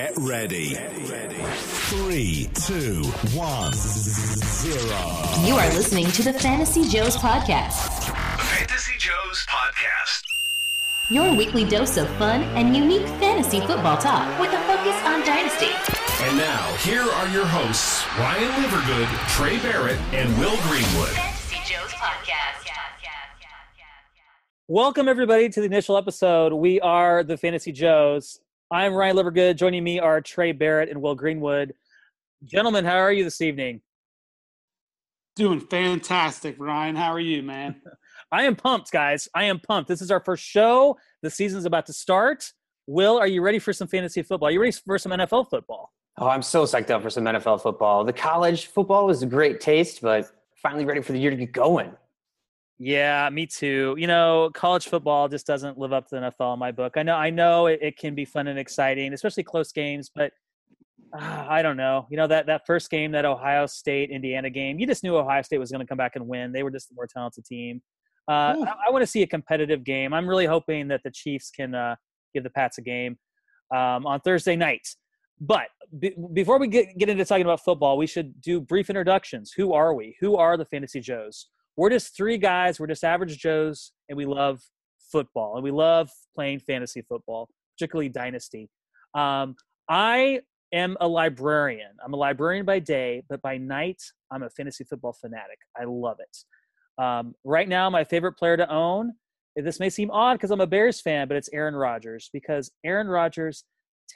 [0.00, 0.76] Get ready.
[1.90, 3.02] Three, two,
[3.36, 4.98] one, zero.
[5.44, 8.08] You are listening to the Fantasy Joes Podcast,
[8.40, 10.22] Fantasy Joe's podcast.
[11.10, 15.68] your weekly dose of fun and unique fantasy football talk with a focus on Dynasty.
[16.24, 21.10] And now, here are your hosts, Ryan Livergood, Trey Barrett, and Will Greenwood.
[21.10, 22.70] Fantasy Joes Podcast.
[24.66, 26.54] Welcome everybody to the initial episode.
[26.54, 28.40] We are the Fantasy Joes.
[28.72, 29.56] I'm Ryan Livergood.
[29.56, 31.74] Joining me are Trey Barrett and Will Greenwood.
[32.44, 33.80] Gentlemen, how are you this evening?
[35.34, 36.94] Doing fantastic, Ryan.
[36.94, 37.82] How are you, man?
[38.32, 39.28] I am pumped, guys.
[39.34, 39.88] I am pumped.
[39.88, 40.96] This is our first show.
[41.22, 42.52] The season's about to start.
[42.86, 44.48] Will, are you ready for some fantasy football?
[44.48, 45.90] Are you ready for some NFL football?
[46.18, 48.04] Oh, I'm so psyched up for some NFL football.
[48.04, 51.50] The college football was a great taste, but finally ready for the year to get
[51.50, 51.90] going.
[52.82, 53.94] Yeah, me too.
[53.98, 56.94] You know, college football just doesn't live up to the NFL in my book.
[56.96, 60.10] I know, I know, it, it can be fun and exciting, especially close games.
[60.12, 60.32] But
[61.12, 62.06] uh, I don't know.
[62.10, 65.42] You know that that first game, that Ohio State Indiana game, you just knew Ohio
[65.42, 66.52] State was going to come back and win.
[66.52, 67.82] They were just the more talented team.
[68.26, 70.14] Uh, I, I want to see a competitive game.
[70.14, 71.96] I'm really hoping that the Chiefs can uh,
[72.32, 73.18] give the Pats a game
[73.74, 74.88] um, on Thursday night.
[75.38, 75.66] But
[75.98, 79.52] be, before we get, get into talking about football, we should do brief introductions.
[79.54, 80.16] Who are we?
[80.20, 81.48] Who are the Fantasy Joes?
[81.76, 82.78] We're just three guys.
[82.78, 84.60] We're just average Joes, and we love
[85.10, 88.68] football, and we love playing fantasy football, particularly Dynasty.
[89.14, 89.56] Um,
[89.88, 90.40] I
[90.72, 91.92] am a librarian.
[92.04, 95.58] I'm a librarian by day, but by night, I'm a fantasy football fanatic.
[95.80, 97.02] I love it.
[97.02, 99.12] Um, right now, my favorite player to own.
[99.56, 103.08] This may seem odd because I'm a Bears fan, but it's Aaron Rodgers because Aaron
[103.08, 103.64] Rodgers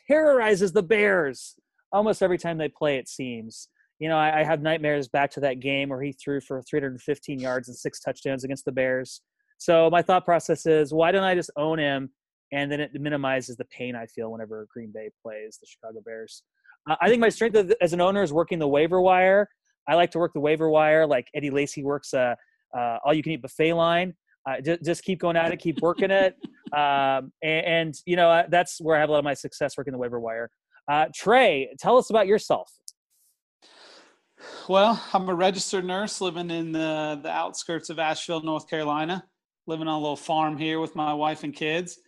[0.06, 1.54] terrorizes the Bears
[1.92, 2.98] almost every time they play.
[2.98, 3.68] It seems.
[3.98, 7.38] You know, I, I have nightmares back to that game where he threw for 315
[7.38, 9.20] yards and six touchdowns against the Bears.
[9.58, 12.10] So my thought process is, why don't I just own him,
[12.52, 16.42] and then it minimizes the pain I feel whenever Green Bay plays the Chicago Bears.
[16.88, 19.48] Uh, I think my strength of- as an owner is working the waiver wire.
[19.88, 22.36] I like to work the waiver wire like Eddie Lacy works a
[22.76, 24.14] uh, all-you-can-eat buffet line.
[24.48, 26.36] Uh, just, just keep going at it, keep working it,
[26.76, 29.78] um, and, and you know uh, that's where I have a lot of my success
[29.78, 30.50] working the waiver wire.
[30.90, 32.70] Uh, Trey, tell us about yourself.
[34.68, 39.24] Well, I'm a registered nurse living in the, the outskirts of Asheville, North Carolina,
[39.66, 41.98] living on a little farm here with my wife and kids.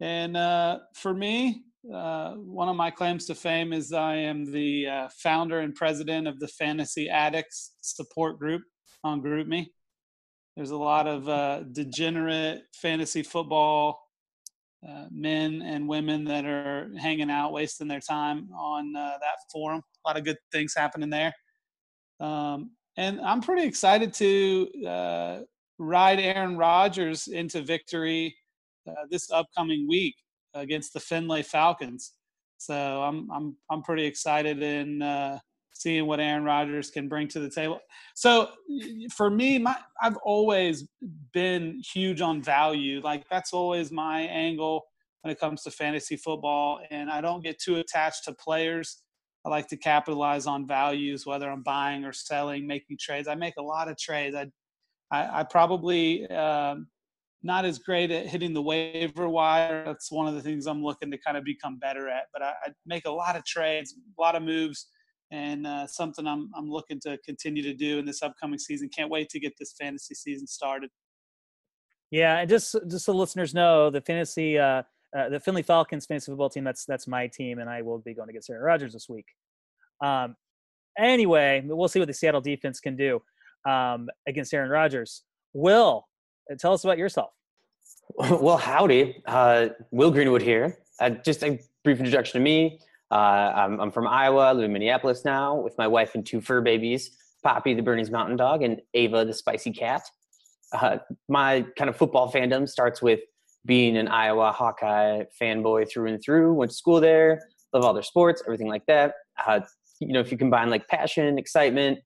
[0.00, 1.62] And uh, for me,
[1.92, 6.26] uh, one of my claims to fame is I am the uh, founder and president
[6.26, 8.62] of the Fantasy Addicts Support Group
[9.04, 9.66] on GroupMe.
[10.56, 14.00] There's a lot of uh, degenerate fantasy football
[14.86, 19.82] uh, men and women that are hanging out, wasting their time on uh, that forum.
[20.04, 21.32] A lot of good things happening there.
[22.20, 25.40] Um, and I'm pretty excited to uh,
[25.78, 28.36] ride Aaron Rodgers into victory
[28.86, 30.16] uh, this upcoming week
[30.54, 32.12] against the Finlay Falcons.
[32.58, 35.38] So I'm I'm I'm pretty excited in uh,
[35.72, 37.80] seeing what Aaron Rodgers can bring to the table.
[38.14, 38.50] So
[39.10, 40.86] for me, my I've always
[41.32, 43.00] been huge on value.
[43.02, 44.84] Like that's always my angle
[45.22, 49.02] when it comes to fantasy football, and I don't get too attached to players.
[49.44, 53.26] I like to capitalize on values, whether I'm buying or selling, making trades.
[53.26, 54.36] I make a lot of trades.
[54.36, 54.50] I,
[55.10, 56.88] I, I probably um,
[57.42, 59.84] not as great at hitting the waiver wire.
[59.84, 62.24] That's one of the things I'm looking to kind of become better at.
[62.32, 64.88] But I, I make a lot of trades, a lot of moves,
[65.30, 68.90] and uh, something I'm I'm looking to continue to do in this upcoming season.
[68.94, 70.90] Can't wait to get this fantasy season started.
[72.10, 74.82] Yeah, and just just so listeners know, the fantasy, uh,
[75.16, 76.64] uh, the Finley Falcons fantasy football team.
[76.64, 79.26] That's that's my team, and I will be going against Aaron Rodgers this week.
[80.02, 80.36] Um,
[80.98, 83.20] anyway, we'll see what the Seattle defense can do
[83.68, 85.22] um, against Aaron Rodgers.
[85.52, 86.06] Will,
[86.50, 87.30] uh, tell us about yourself.
[88.18, 89.22] Well, howdy.
[89.24, 90.78] Uh, Will Greenwood here.
[90.98, 92.80] Uh, just a brief introduction to me.
[93.10, 96.40] Uh, I'm, I'm from Iowa, I live in Minneapolis now with my wife and two
[96.40, 100.02] fur babies Poppy, the Bernese Mountain Dog, and Ava, the Spicy Cat.
[100.72, 100.98] Uh,
[101.28, 103.20] my kind of football fandom starts with
[103.66, 106.54] being an Iowa Hawkeye fanboy through and through.
[106.54, 107.40] Went to school there,
[107.72, 109.14] love all their sports, everything like that.
[109.46, 109.60] Uh,
[110.00, 111.98] you know, if you combine like passion, excitement,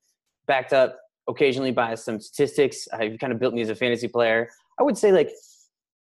[0.47, 0.99] backed up
[1.29, 4.49] occasionally by some statistics, uh, you've kind of built me as a fantasy player.
[4.79, 5.31] I would say like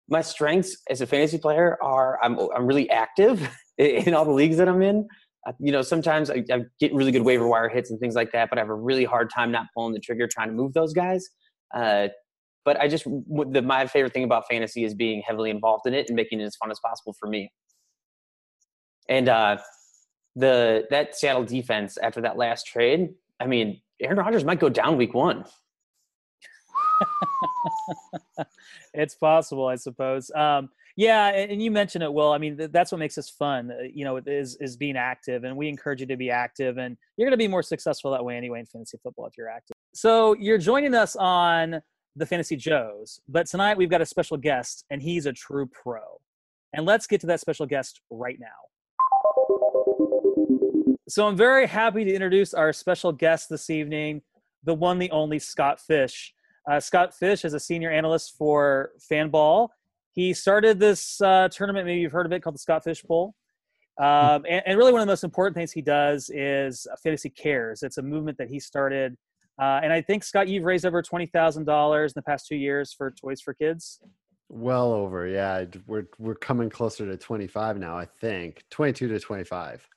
[0.09, 4.57] my strengths as a fantasy player are I'm I'm really active in all the leagues
[4.57, 5.07] that I'm in.
[5.47, 8.31] Uh, you know, sometimes I, I get really good waiver wire hits and things like
[8.31, 10.73] that, but I have a really hard time not pulling the trigger trying to move
[10.73, 11.27] those guys.
[11.73, 12.09] Uh,
[12.65, 16.07] but I just the, my favorite thing about fantasy is being heavily involved in it
[16.07, 17.51] and making it as fun as possible for me.
[19.09, 19.57] And uh,
[20.35, 23.09] the that Seattle defense after that last trade,
[23.39, 25.45] I mean, Aaron Rodgers might go down week one.
[28.93, 30.31] it's possible, I suppose.
[30.35, 32.31] Um, Yeah, and you mentioned it, Will.
[32.31, 33.71] I mean, that's what makes us fun.
[33.71, 36.97] uh, You know, is is being active, and we encourage you to be active, and
[37.17, 39.73] you're going to be more successful that way anyway in fantasy football if you're active.
[39.93, 41.81] So you're joining us on
[42.15, 46.01] the Fantasy Joes, but tonight we've got a special guest, and he's a true pro.
[46.73, 48.47] And let's get to that special guest right now.
[51.07, 54.21] So I'm very happy to introduce our special guest this evening,
[54.63, 56.33] the one, the only Scott Fish.
[56.69, 59.69] Uh, Scott Fish is a senior analyst for Fanball.
[60.13, 63.35] He started this uh, tournament, maybe you've heard of it, called the Scott Fish Bowl.
[63.97, 67.83] Um, and, and really, one of the most important things he does is Fantasy Cares.
[67.83, 69.17] It's a movement that he started.
[69.59, 73.11] Uh, and I think, Scott, you've raised over $20,000 in the past two years for
[73.11, 73.99] Toys for Kids.
[74.49, 75.63] Well over, yeah.
[75.87, 78.65] We're we're coming closer to 25 now, I think.
[78.69, 79.87] 22 to 25.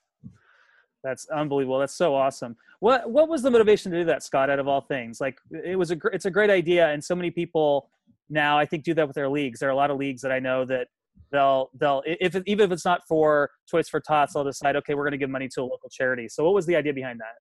[1.03, 1.79] That's unbelievable.
[1.79, 2.55] That's so awesome.
[2.79, 4.49] What what was the motivation to do that, Scott?
[4.49, 7.15] Out of all things, like it was a gr- it's a great idea, and so
[7.15, 7.89] many people
[8.29, 9.59] now I think do that with their leagues.
[9.59, 10.87] There are a lot of leagues that I know that
[11.31, 15.03] they'll they'll if even if it's not for Toys for Tots, they'll decide okay, we're
[15.03, 16.27] going to give money to a local charity.
[16.27, 17.35] So what was the idea behind that?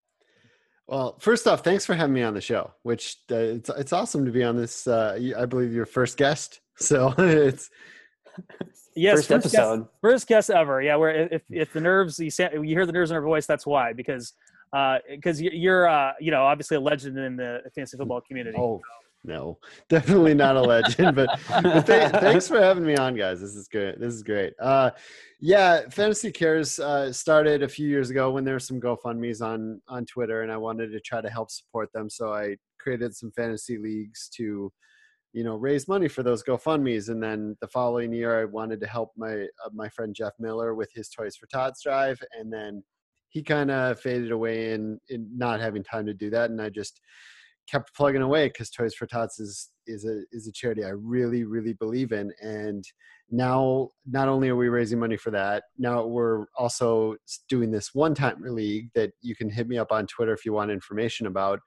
[0.87, 2.73] Well, first off, thanks for having me on the show.
[2.83, 4.87] Which uh, it's it's awesome to be on this.
[4.87, 7.71] Uh, y- I believe your first guest, so it's
[8.97, 9.87] Yes, First guest- episode.
[10.03, 10.83] first guest ever.
[10.83, 13.47] Yeah, where if if the nerves you sa- you hear the nerves in her voice,
[13.47, 14.33] that's why because
[15.11, 18.57] because you're uh, you know obviously a legend in the fantasy football community.
[18.59, 18.81] oh
[19.25, 21.17] no, definitely not a legend.
[21.17, 23.41] but but th- thanks for having me on, guys.
[23.41, 23.99] This is good.
[23.99, 24.53] This is great.
[24.61, 24.91] Uh,
[25.41, 29.81] yeah, Fantasy Cares uh, started a few years ago when there were some GoFundmes on
[29.89, 32.11] on Twitter, and I wanted to try to help support them.
[32.11, 34.71] So I created some fantasy leagues to,
[35.33, 37.09] you know, raise money for those GoFundmes.
[37.09, 40.75] And then the following year, I wanted to help my uh, my friend Jeff Miller
[40.75, 42.83] with his Toys for Tots drive, and then
[43.31, 46.69] he kind of faded away in in not having time to do that, and I
[46.69, 47.01] just
[47.71, 51.45] kept plugging away because Toys for Tots is is a is a charity I really
[51.45, 52.85] really believe in, and
[53.31, 57.17] now not only are we raising money for that, now we're also
[57.49, 60.53] doing this one time league that you can hit me up on Twitter if you
[60.53, 61.61] want information about.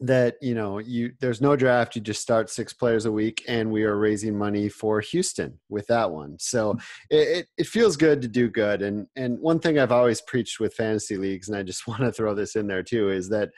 [0.00, 1.94] That you know, you there's no draft.
[1.94, 5.86] You just start six players a week, and we are raising money for Houston with
[5.86, 6.36] that one.
[6.40, 6.78] So mm-hmm.
[7.10, 8.82] it, it, it feels good to do good.
[8.82, 12.10] And and one thing I've always preached with fantasy leagues, and I just want to
[12.10, 13.50] throw this in there too, is that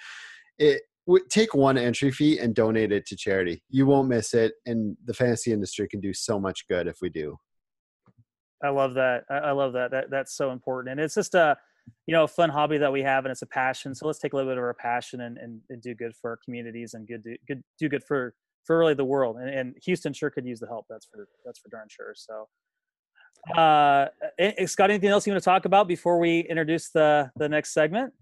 [0.59, 3.63] it w- take one entry fee and donate it to charity.
[3.69, 7.09] You won't miss it, and the fantasy industry can do so much good if we
[7.09, 7.37] do.
[8.63, 9.25] I love that.
[9.29, 9.91] I love that.
[9.91, 11.57] That that's so important, and it's just a
[12.07, 13.95] you know a fun hobby that we have, and it's a passion.
[13.95, 16.31] So let's take a little bit of our passion and, and, and do good for
[16.31, 18.35] our communities and good do good do good for
[18.65, 19.37] for really the world.
[19.37, 20.87] And, and Houston sure could use the help.
[20.89, 22.15] That's for that's for darn sure.
[22.15, 22.49] So,
[23.55, 24.07] uh,
[24.39, 27.49] eh, eh, Scott, anything else you want to talk about before we introduce the the
[27.49, 28.15] next segment?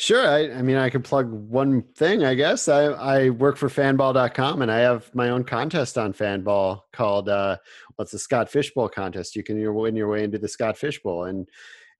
[0.00, 0.26] Sure.
[0.26, 2.68] I, I mean, I could plug one thing, I guess.
[2.68, 7.58] I, I work for fanball.com and I have my own contest on Fanball called, uh,
[7.96, 9.36] what's the Scott Fish Bowl contest?
[9.36, 11.46] You can win your way into the Scott Fish Bowl and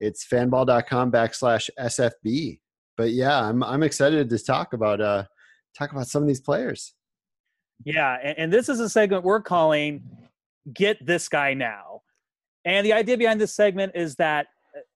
[0.00, 2.60] it's fanball.com backslash SFB.
[2.96, 5.24] But yeah, I'm, I'm excited to talk about, uh,
[5.76, 6.94] talk about some of these players.
[7.84, 10.04] Yeah, and, and this is a segment we're calling
[10.72, 12.00] "Get This Guy Now,"
[12.64, 14.46] and the idea behind this segment is that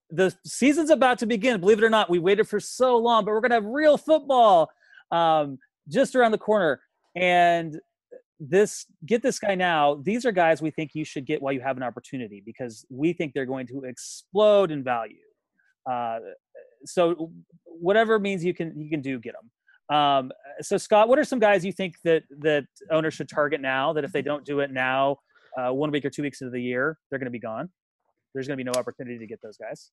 [0.09, 1.59] the season's about to begin.
[1.59, 4.69] Believe it or not, we waited for so long, but we're gonna have real football
[5.11, 5.57] um,
[5.87, 6.79] just around the corner.
[7.15, 7.79] And
[8.39, 10.01] this get this guy now.
[10.03, 13.13] These are guys we think you should get while you have an opportunity because we
[13.13, 15.15] think they're going to explode in value.
[15.89, 16.19] Uh,
[16.85, 17.31] so
[17.65, 19.95] whatever means you can you can do get them.
[19.95, 20.31] Um,
[20.61, 23.93] so Scott, what are some guys you think that that owners should target now?
[23.93, 25.19] That if they don't do it now,
[25.57, 27.69] uh, one week or two weeks into the year, they're going to be gone.
[28.35, 29.91] There's going to be no opportunity to get those guys.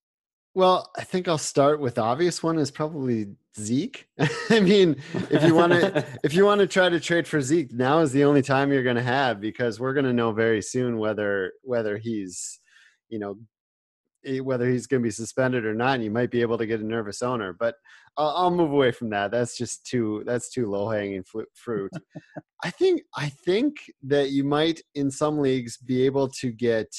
[0.55, 4.09] Well, I think I'll start with the obvious one is probably Zeke.
[4.51, 4.97] I mean,
[5.31, 8.13] if you want to if you want to try to trade for Zeke, now is
[8.13, 11.53] the only time you're going to have because we're going to know very soon whether
[11.63, 12.61] whether he's,
[13.09, 13.39] you know,
[14.27, 15.95] eh, whether he's going to be suspended or not.
[15.95, 17.77] And you might be able to get a nervous owner, but
[18.19, 19.31] I'll, I'll move away from that.
[19.31, 21.93] That's just too that's too low hanging fruit.
[22.65, 26.95] I think I think that you might in some leagues be able to get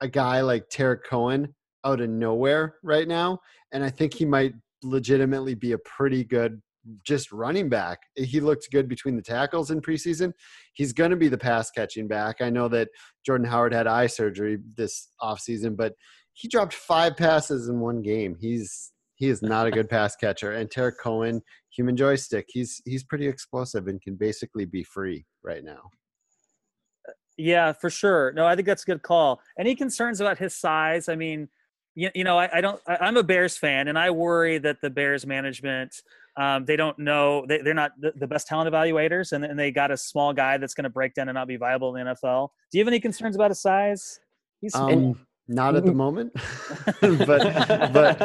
[0.00, 3.38] a guy like Tarik Cohen out of nowhere right now,
[3.72, 6.60] and I think he might legitimately be a pretty good
[7.04, 7.98] just running back.
[8.14, 10.32] He looked good between the tackles in preseason.
[10.74, 12.36] He's going to be the pass catching back.
[12.40, 12.88] I know that
[13.24, 15.94] Jordan Howard had eye surgery this offseason, but
[16.34, 18.36] he dropped five passes in one game.
[18.38, 20.52] He's he is not a good pass catcher.
[20.52, 25.64] And Tarik Cohen, human joystick, he's he's pretty explosive and can basically be free right
[25.64, 25.90] now.
[27.36, 28.32] Yeah, for sure.
[28.32, 29.40] No, I think that's a good call.
[29.58, 31.08] Any concerns about his size?
[31.08, 31.48] I mean,
[31.94, 32.80] you, you know, I, I don't.
[32.86, 35.94] I, I'm a Bears fan, and I worry that the Bears management
[36.36, 39.70] um, they don't know they, they're not the, the best talent evaluators, and, and they
[39.70, 42.12] got a small guy that's going to break down and not be viable in the
[42.12, 42.50] NFL.
[42.70, 44.20] Do you have any concerns about his size?
[44.60, 46.32] He's Um, not at the moment,
[47.00, 48.18] but but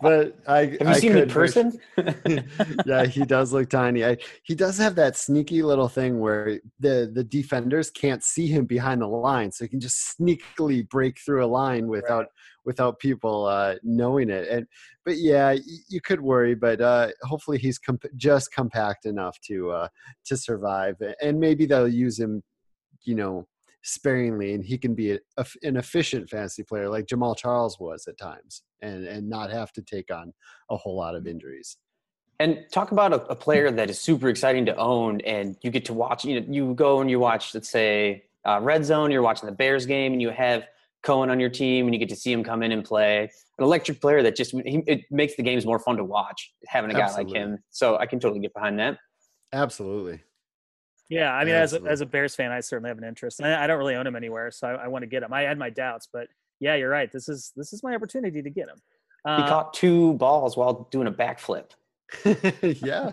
[0.00, 1.78] but I Have you I seen him in person?
[2.86, 4.04] yeah, he does look tiny.
[4.04, 8.66] I, he does have that sneaky little thing where the the defenders can't see him
[8.66, 12.26] behind the line, so he can just sneakily break through a line without
[12.64, 14.48] without people uh, knowing it.
[14.48, 14.66] And
[15.04, 15.54] but yeah,
[15.88, 19.88] you could worry, but uh, hopefully he's comp- just compact enough to uh,
[20.24, 22.42] to survive, and maybe they'll use him,
[23.04, 23.46] you know,
[23.82, 28.06] sparingly, and he can be a, a- an efficient fantasy player like Jamaal Charles was
[28.06, 30.32] at times, and and not have to take on
[30.70, 31.76] a whole lot of injuries.
[32.40, 35.84] And talk about a, a player that is super exciting to own, and you get
[35.86, 36.24] to watch.
[36.24, 39.10] You know, you go and you watch, let's say, uh, Red Zone.
[39.10, 40.64] You're watching the Bears game, and you have
[41.02, 43.30] Cohen on your team, and you get to see him come in and play.
[43.58, 46.52] An electric player that just he, it makes the games more fun to watch.
[46.66, 47.32] Having a guy Absolutely.
[47.32, 48.98] like him, so I can totally get behind that.
[49.52, 50.20] Absolutely.
[51.12, 53.40] Yeah, I mean, as a, as a Bears fan, I certainly have an interest.
[53.40, 55.32] And I, I don't really own him anywhere, so I, I want to get him.
[55.32, 56.28] I had my doubts, but
[56.58, 57.12] yeah, you're right.
[57.12, 58.76] This is this is my opportunity to get him.
[59.26, 61.70] He Uh, caught two balls while doing a backflip.
[62.24, 63.12] yeah.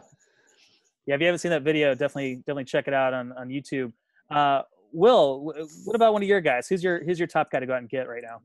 [1.06, 3.92] yeah, if you haven't seen that video, definitely definitely check it out on on YouTube.
[4.32, 5.54] Uh, Will,
[5.84, 6.68] what about one of your guys?
[6.68, 8.42] Who's your who's your top guy to go out and get right now?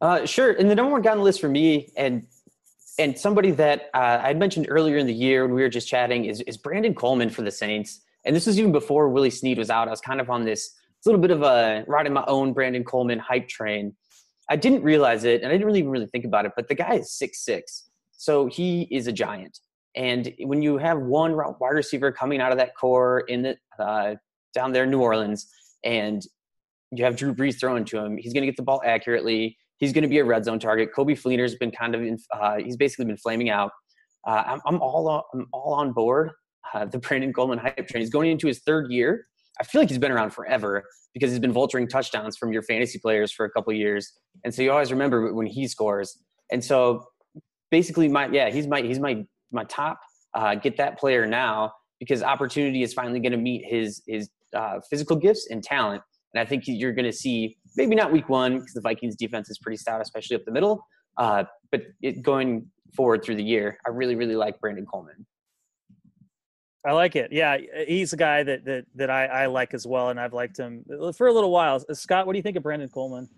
[0.00, 0.52] Uh, sure.
[0.52, 2.26] And the number one guy on the list for me, and
[2.98, 5.88] and somebody that uh, I had mentioned earlier in the year when we were just
[5.88, 8.00] chatting, is is Brandon Coleman for the Saints.
[8.24, 9.88] And this was even before Willie Snead was out.
[9.88, 10.72] I was kind of on this
[11.04, 13.96] little bit of a riding my own Brandon Coleman hype train.
[14.48, 16.52] I didn't realize it, and I didn't really really think about it.
[16.54, 19.58] But the guy is six six, so he is a giant.
[19.94, 24.14] And when you have one wide receiver coming out of that corps in the uh,
[24.54, 25.48] down there in New Orleans,
[25.84, 26.22] and
[26.92, 29.56] you have Drew Brees throwing to him, he's going to get the ball accurately.
[29.78, 30.90] He's going to be a red zone target.
[30.96, 33.72] Coby Fleener's been kind of, in, uh, he's basically been flaming out.
[34.24, 36.30] Uh, I'm, I'm all on, I'm all on board.
[36.74, 38.00] Uh, the Brandon Coleman hype train.
[38.00, 39.26] He's going into his third year.
[39.60, 42.98] I feel like he's been around forever because he's been vulturing touchdowns from your fantasy
[42.98, 44.10] players for a couple years,
[44.44, 46.18] and so you always remember when he scores.
[46.50, 47.04] And so,
[47.70, 49.98] basically, my yeah, he's my he's my my top.
[50.34, 54.80] Uh, get that player now because opportunity is finally going to meet his his uh,
[54.90, 56.02] physical gifts and talent.
[56.34, 59.50] And I think you're going to see maybe not week one because the Vikings defense
[59.50, 60.84] is pretty stout, especially up the middle.
[61.18, 62.66] Uh, but it, going
[62.96, 65.26] forward through the year, I really, really like Brandon Coleman.
[66.84, 67.32] I like it.
[67.32, 70.32] Yeah, eh, he's a guy that that that I, I like as well, and I've
[70.32, 71.80] liked him uh, for a little while.
[71.94, 73.28] Scott, what do you think of Brandon Coleman?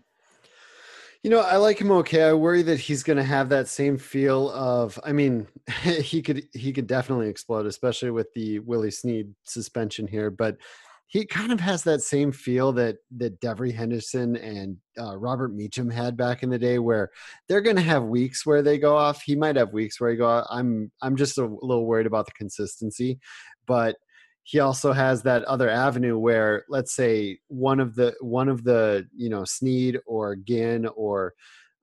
[1.23, 2.23] You know, I like him okay.
[2.23, 5.01] I worry that he's going to have that same feel of.
[5.05, 5.47] I mean,
[5.83, 10.31] he could he could definitely explode, especially with the Willie Snead suspension here.
[10.31, 10.57] But
[11.07, 15.91] he kind of has that same feel that that Devery Henderson and uh, Robert Meacham
[15.91, 17.11] had back in the day, where
[17.49, 19.23] they're going to have weeks where they go off.
[19.23, 20.27] He might have weeks where he go.
[20.27, 20.47] Off.
[20.51, 23.19] I'm I'm just a little worried about the consistency,
[23.67, 23.97] but
[24.45, 29.07] he also has that other avenue where let's say one of the one of the
[29.15, 31.35] you know Snead or Ginn or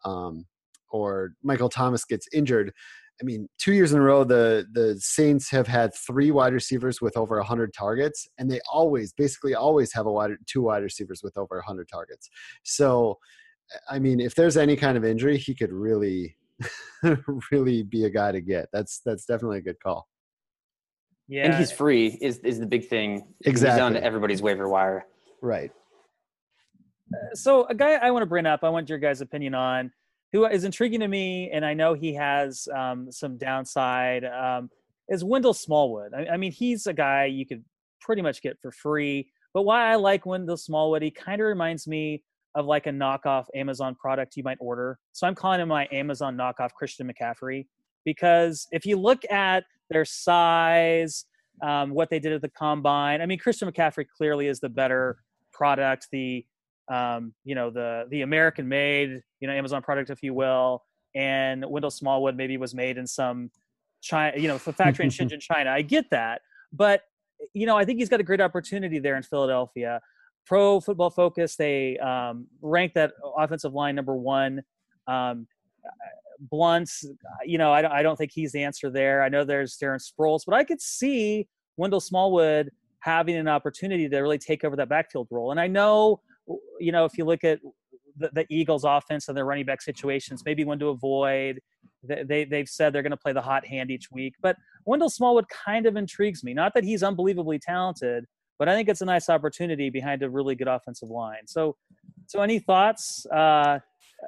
[0.05, 0.45] um,
[0.89, 2.73] or Michael Thomas gets injured.
[3.21, 7.01] I mean, two years in a row, the the Saints have had three wide receivers
[7.01, 11.21] with over hundred targets, and they always, basically, always have a wide two wide receivers
[11.23, 12.29] with over hundred targets.
[12.63, 13.19] So,
[13.89, 16.35] I mean, if there's any kind of injury, he could really,
[17.51, 18.69] really be a guy to get.
[18.73, 20.07] That's that's definitely a good call.
[21.27, 23.27] Yeah, And he's free is is the big thing.
[23.43, 23.81] He's Exactly.
[23.81, 25.05] on everybody's waiver wire.
[25.41, 25.71] Right.
[27.13, 29.91] Uh, so a guy I want to bring up, I want your guys' opinion on,
[30.31, 34.69] who is intriguing to me, and I know he has um, some downside, um,
[35.09, 36.13] is Wendell Smallwood.
[36.13, 37.63] I, I mean, he's a guy you could
[37.99, 39.29] pretty much get for free.
[39.53, 42.23] But why I like Wendell Smallwood, he kind of reminds me
[42.55, 44.99] of like a knockoff Amazon product you might order.
[45.11, 47.67] So I'm calling him my Amazon knockoff Christian McCaffrey
[48.05, 51.25] because if you look at their size,
[51.61, 55.17] um, what they did at the combine, I mean, Christian McCaffrey clearly is the better
[55.51, 56.07] product.
[56.11, 56.45] The
[56.91, 60.83] um, you know the the American made you know Amazon product, if you will,
[61.15, 63.51] and Wendell Smallwood maybe was made in some
[64.01, 65.69] China, you know, factory in Shenzhen, China.
[65.71, 67.01] I get that, but
[67.53, 69.99] you know, I think he's got a great opportunity there in Philadelphia.
[70.45, 74.61] Pro Football Focus, they um, that offensive line number one.
[75.07, 75.47] Um,
[76.49, 76.89] Blount,
[77.45, 79.21] you know, I, don't- I don't think he's the answer there.
[79.21, 84.19] I know there's Darren Sproles, but I could see Wendell Smallwood having an opportunity to
[84.19, 85.51] really take over that backfield role.
[85.51, 86.21] And I know,
[86.79, 87.59] you know, if you look at
[88.17, 91.59] the, the Eagles' offense and their running back situations, maybe one to avoid.
[92.03, 95.09] They, they they've said they're going to play the hot hand each week, but Wendell
[95.09, 96.53] Smallwood kind of intrigues me.
[96.53, 98.25] Not that he's unbelievably talented,
[98.57, 101.47] but I think it's a nice opportunity behind a really good offensive line.
[101.47, 101.75] So,
[102.27, 103.25] so any thoughts?
[103.31, 103.79] Uh,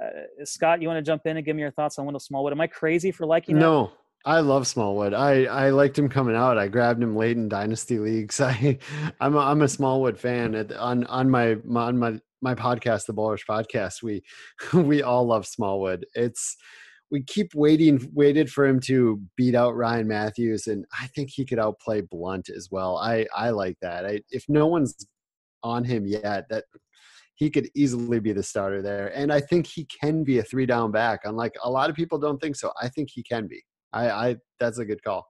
[0.02, 0.10] uh,
[0.44, 2.52] Scott, you want to jump in and give me your thoughts on Wendell Smallwood?
[2.52, 3.58] Am I crazy for liking?
[3.60, 3.92] No,
[4.25, 5.13] I love Smallwood.
[5.13, 6.58] I, I liked him coming out.
[6.58, 8.40] I grabbed him late in dynasty leagues.
[8.42, 8.78] I
[9.20, 10.56] I'm a, I'm a Smallwood fan.
[10.56, 14.21] At, on on my, my on my my podcast, the Bullish Podcast, we
[14.73, 16.05] we all love Smallwood.
[16.13, 16.55] It's
[17.09, 21.45] we keep waiting waited for him to beat out Ryan Mathews, and I think he
[21.45, 22.97] could outplay Blount as well.
[22.97, 24.05] I I like that.
[24.05, 24.95] I, if no one's
[25.63, 26.65] on him yet, that
[27.35, 30.65] he could easily be the starter there, and I think he can be a three
[30.65, 31.21] down back.
[31.23, 32.71] Unlike a lot of people don't think so.
[32.81, 33.63] I think he can be.
[33.93, 35.25] I, I that's a good call.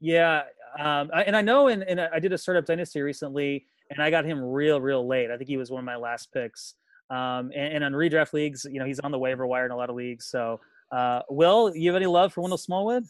[0.00, 0.42] Yeah,
[0.78, 4.10] um, I, and I know, in, in I did a startup dynasty recently, and I
[4.10, 5.30] got him real, real late.
[5.30, 6.74] I think he was one of my last picks.
[7.10, 9.76] Um, and, and on redraft leagues, you know, he's on the waiver wire in a
[9.76, 10.26] lot of leagues.
[10.26, 13.04] So, uh, Will, you have any love for Wendell Smallwood?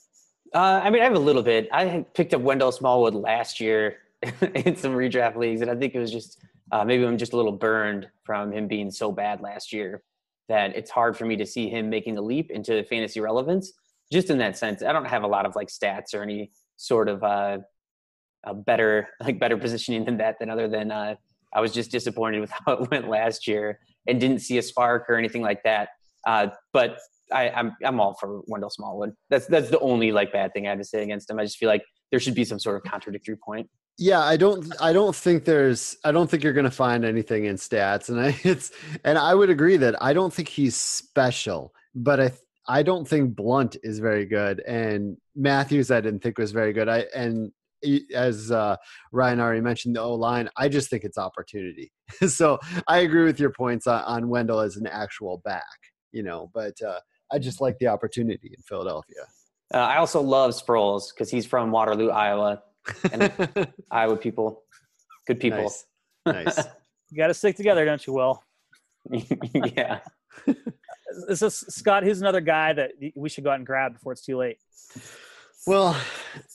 [0.54, 1.68] Uh, I mean, I have a little bit.
[1.72, 3.98] I picked up Wendell Smallwood last year
[4.54, 6.38] in some redraft leagues, and I think it was just
[6.72, 10.02] uh, maybe I'm just a little burned from him being so bad last year
[10.48, 13.72] that it's hard for me to see him making the leap into fantasy relevance.
[14.12, 17.08] Just in that sense, I don't have a lot of like stats or any sort
[17.08, 17.58] of uh,
[18.44, 20.36] a better like better positioning than that.
[20.38, 21.14] Than other than uh,
[21.52, 25.06] I was just disappointed with how it went last year and didn't see a spark
[25.08, 25.90] or anything like that.
[26.26, 26.98] Uh, but
[27.32, 29.12] I, I'm I'm all for Wendell Smallwood.
[29.30, 31.38] That's that's the only like bad thing I have to say against him.
[31.38, 33.68] I just feel like there should be some sort of contradictory point.
[33.98, 37.46] Yeah, I don't I don't think there's I don't think you're going to find anything
[37.46, 38.70] in stats and I it's
[39.04, 42.32] and I would agree that I don't think he's special, but I
[42.68, 46.88] I don't think Blount is very good and Mathews I didn't think was very good.
[46.88, 47.52] I and
[48.14, 48.76] as uh,
[49.12, 51.92] Ryan already mentioned, the O line, I just think it's opportunity.
[52.28, 55.64] so I agree with your points on, on, Wendell as an actual back,
[56.12, 57.00] you know, but uh,
[57.32, 59.26] I just like the opportunity in Philadelphia.
[59.72, 62.62] Uh, I also love Sproles because he's from Waterloo, Iowa,
[63.10, 63.32] and
[63.90, 64.62] Iowa people,
[65.26, 65.62] good people.
[65.62, 65.86] Nice.
[66.26, 66.58] nice.
[67.10, 68.42] you got to stick together, don't you, Will?
[69.10, 70.00] yeah.
[71.28, 72.04] This is Scott.
[72.04, 74.58] Who's another guy that we should go out and grab before it's too late?
[75.66, 75.96] Well,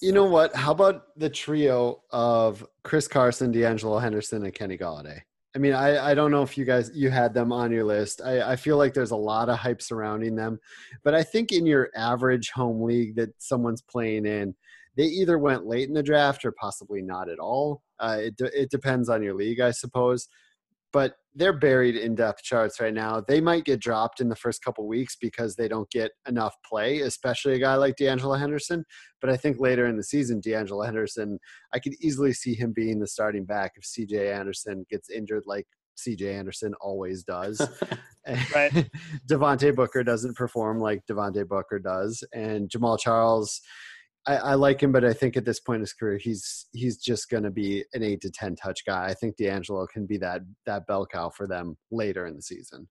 [0.02, 0.54] you know what?
[0.56, 5.22] How about the trio of Chris Carson, De'Angelo Henderson, and Kenny Golladay?
[5.56, 8.22] I mean, I, I don't know if you guys you had them on your list.
[8.24, 10.60] I, I feel like there's a lot of hype surrounding them,
[11.04, 14.54] but I think in your average home league that someone's playing in,
[14.98, 17.82] they either went late in the draft or possibly not at all.
[18.00, 20.28] Uh, it it depends on your league, I suppose
[20.94, 23.22] but they're buried in depth charts right now.
[23.26, 27.02] They might get dropped in the first couple weeks because they don't get enough play,
[27.02, 28.84] especially a guy like De'Angelo Henderson.
[29.22, 31.40] But I think later in the season, De'Angelo Henderson,
[31.74, 35.68] I could easily see him being the starting back if CJ Anderson gets injured like
[35.98, 37.62] CJ Anderson always does.
[38.56, 38.90] right.
[39.30, 42.24] Devontae Booker doesn't perform like Devontae Booker does.
[42.34, 43.62] And Jamaal Charles
[44.28, 46.98] I, I, like him, but I think at this point in his career, he's he's
[46.98, 49.06] just going to be an eight to ten touch guy.
[49.06, 52.88] I think De'Angelo can be that that bell cow for them later in the season.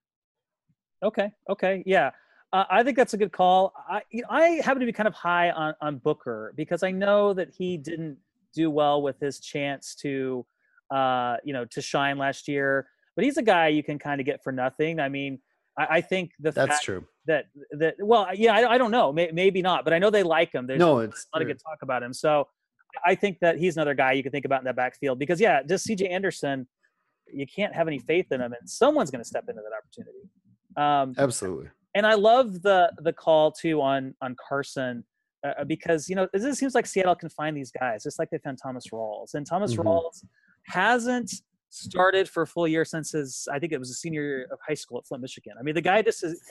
[1.03, 1.31] Okay.
[1.49, 1.83] Okay.
[1.85, 2.11] Yeah.
[2.53, 3.73] Uh, I think that's a good call.
[3.87, 7.49] I I happen to be kind of high on on Booker because I know that
[7.55, 8.17] he didn't
[8.53, 10.45] do well with his chance to,
[10.89, 12.87] uh, you know, to shine last year.
[13.15, 14.99] But he's a guy you can kind of get for nothing.
[14.99, 15.39] I mean,
[15.77, 19.29] I, I think the that's true that that well yeah I, I don't know May,
[19.33, 20.67] maybe not but I know they like him.
[20.67, 22.13] There's no, it's a lot of good talk about him.
[22.13, 22.47] So
[23.05, 25.61] I think that he's another guy you can think about in that backfield because yeah,
[25.63, 26.07] just C.J.
[26.07, 26.67] Anderson,
[27.31, 30.29] you can't have any faith in him, and someone's going to step into that opportunity.
[30.75, 31.69] Um, Absolutely.
[31.95, 35.03] And I love the the call too on on Carson.
[35.45, 38.39] Uh, because you know it seems like Seattle can find these guys just like they
[38.39, 39.87] found Thomas Rawls and Thomas mm-hmm.
[39.87, 40.23] Rawls
[40.65, 41.31] hasn't
[41.77, 44.59] started for a full year since his I think it was a senior year of
[44.65, 45.53] high school at Flint, Michigan.
[45.59, 46.41] I mean, the guy just is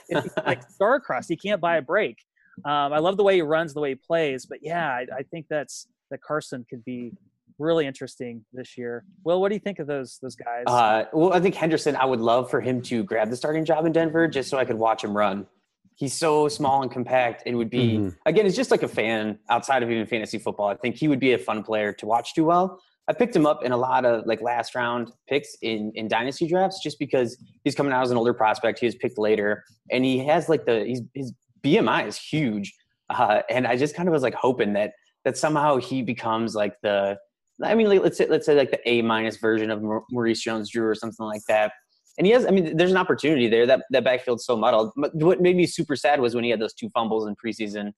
[0.45, 1.29] like star-crossed.
[1.29, 2.25] He can't buy a break.
[2.65, 4.47] Um, I love the way he runs, the way he plays.
[4.47, 7.12] But yeah, I, I, think that's that Carson could be
[7.59, 9.05] really interesting this year.
[9.25, 10.65] Well, what do you think of those those guys?
[10.67, 11.97] Uh, well, I think Henderson.
[11.97, 14.65] I would love for him to grab the starting job in Denver just so I
[14.65, 15.47] could watch him run.
[15.95, 17.43] He's so small and compact.
[17.47, 18.09] It would be mm-hmm.
[18.27, 18.47] again.
[18.47, 20.69] It's just like a fan outside of even fantasy football.
[20.69, 22.81] I think he would be a fun player to watch do well.
[23.09, 26.49] I picked him up in a lot of like last round picks in in dynasty
[26.49, 28.81] drafts just because he's coming out as an older prospect.
[28.81, 31.33] He was picked later, and he has like the he's, his
[31.64, 32.75] BMI is huge,
[33.11, 34.92] uh, and I just kind of was like hoping that
[35.25, 37.16] that somehow he becomes like the
[37.62, 40.87] I mean like, let's say let's say like the A minus version of Maurice Jones-Drew
[40.87, 41.73] or something like that.
[42.19, 43.66] And he has I mean there's an opportunity there.
[43.66, 44.92] That that backfield's so muddled.
[44.97, 47.92] What made me super sad was when he had those two fumbles in preseason.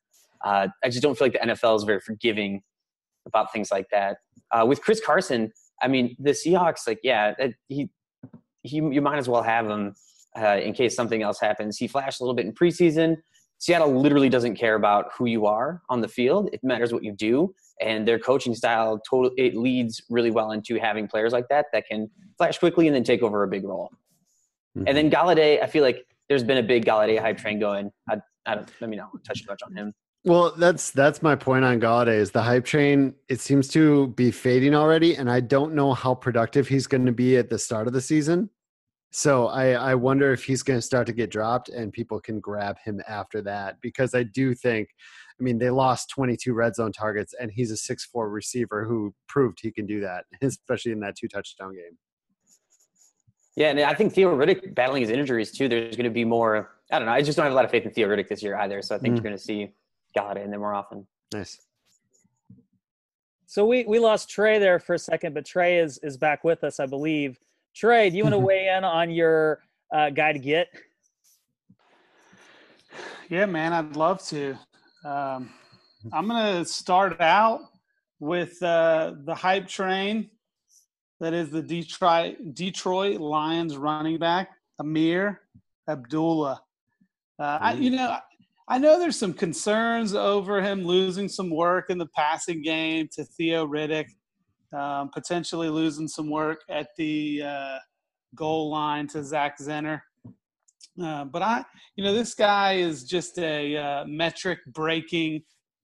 [0.44, 2.62] Uh, I just don't feel like the NFL is very forgiving
[3.28, 4.18] about things like that.
[4.50, 7.34] Uh, with Chris Carson, I mean, the Seahawks, like, yeah,
[7.68, 7.88] he,
[8.62, 9.94] he, you might as well have him
[10.36, 11.78] uh, in case something else happens.
[11.78, 13.16] He flashed a little bit in preseason.
[13.58, 16.48] Seattle literally doesn't care about who you are on the field.
[16.52, 20.78] It matters what you do, and their coaching style total it leads really well into
[20.78, 23.90] having players like that that can flash quickly and then take over a big role.
[24.86, 27.90] And then Golladay, I feel like there's been a big Golladay hype train going.
[28.08, 28.70] I, I don't.
[28.80, 29.92] Let me not touch too much on him.
[30.28, 33.14] Well, that's that's my point on Golladay is the hype train.
[33.30, 37.12] It seems to be fading already, and I don't know how productive he's going to
[37.12, 38.50] be at the start of the season.
[39.10, 42.40] So I, I wonder if he's going to start to get dropped and people can
[42.40, 44.90] grab him after that because I do think,
[45.40, 49.14] I mean, they lost 22 red zone targets and he's a six four receiver who
[49.26, 51.96] proved he can do that, especially in that two touchdown game.
[53.56, 55.68] Yeah, and I think Theo Riddick battling his injuries too.
[55.68, 56.74] There's going to be more.
[56.92, 57.12] I don't know.
[57.12, 58.82] I just don't have a lot of faith in Theo Riddick this year either.
[58.82, 59.16] So I think Mm.
[59.16, 59.72] you're going to see
[60.16, 61.06] Golladay in there more often.
[61.32, 61.58] Nice.
[63.46, 66.64] So we we lost Trey there for a second, but Trey is is back with
[66.64, 67.38] us, I believe.
[67.74, 69.60] Trey, do you want to weigh in on your
[69.92, 70.68] uh, guy to get?
[73.28, 74.58] Yeah, man, I'd love to.
[75.04, 75.50] Um,
[76.12, 77.60] I'm going to start out
[78.20, 80.30] with uh, the hype train
[81.20, 85.38] that is the Detroit, Detroit Lions running back, Ameer
[85.88, 86.62] Abdullah.
[87.38, 88.18] Uh, I, you know,
[88.70, 93.24] I know there's some concerns over him losing some work in the passing game to
[93.24, 94.08] Theo Riddick,
[94.76, 97.78] um, potentially losing some work at the uh,
[98.34, 100.02] goal line to Zach Zenner.
[101.02, 101.64] Uh, but I,
[101.96, 105.42] you know, this guy is just a uh, metric breaking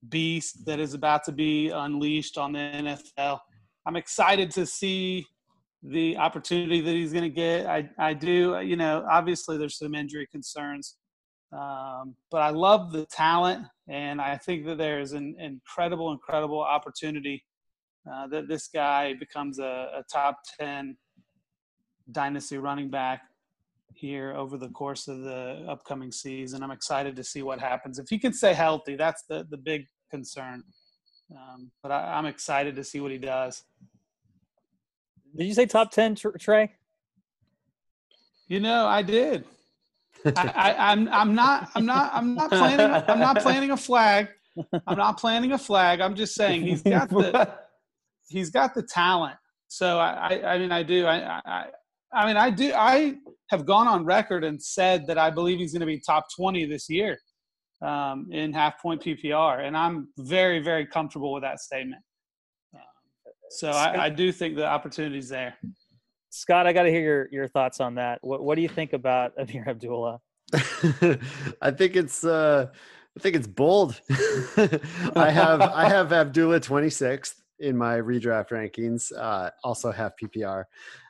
[0.09, 3.39] beast that is about to be unleashed on the NFL.
[3.87, 5.25] I'm excited to see
[5.81, 7.65] the opportunity that he's going to get.
[7.65, 10.97] I, I do, you know, obviously there's some injury concerns,
[11.55, 17.43] um, but I love the talent, and I think that there's an incredible, incredible opportunity
[18.11, 20.97] uh, that this guy becomes a, a top 10
[22.11, 23.21] dynasty running back
[23.93, 26.61] here over the course of the upcoming season.
[26.61, 27.99] I'm excited to see what happens.
[27.99, 30.63] If he can stay healthy, that's the, the big concern.
[31.31, 33.63] Um, but I, I'm excited to see what he does.
[35.35, 36.73] Did you say top ten, Trey?
[38.47, 39.45] You know, I did.
[40.25, 44.29] I, I, I'm I'm not I'm not I'm not planning I'm not planning a flag.
[44.87, 46.01] I'm not planning a flag.
[46.01, 47.53] I'm just saying he's got the
[48.29, 49.35] he's got the talent.
[49.67, 51.65] So I I, I mean I do I, I
[52.13, 53.15] I mean I do I
[53.49, 56.65] have gone on record and said that I believe he's going to be top 20
[56.65, 57.17] this year
[57.83, 62.01] um, in half point PPR, and I'm very very comfortable with that statement.
[62.73, 62.81] Um,
[63.49, 65.55] so I, I do think the opportunity's there.
[66.35, 68.19] Scott, I got to hear your, your thoughts on that.
[68.21, 70.19] What what do you think about Ameer Abdullah?
[71.61, 72.67] I think it's uh
[73.17, 73.99] I think it's bold.
[75.15, 79.11] I have I have Abdullah 26th in my redraft rankings.
[79.17, 80.65] Uh also have PPR.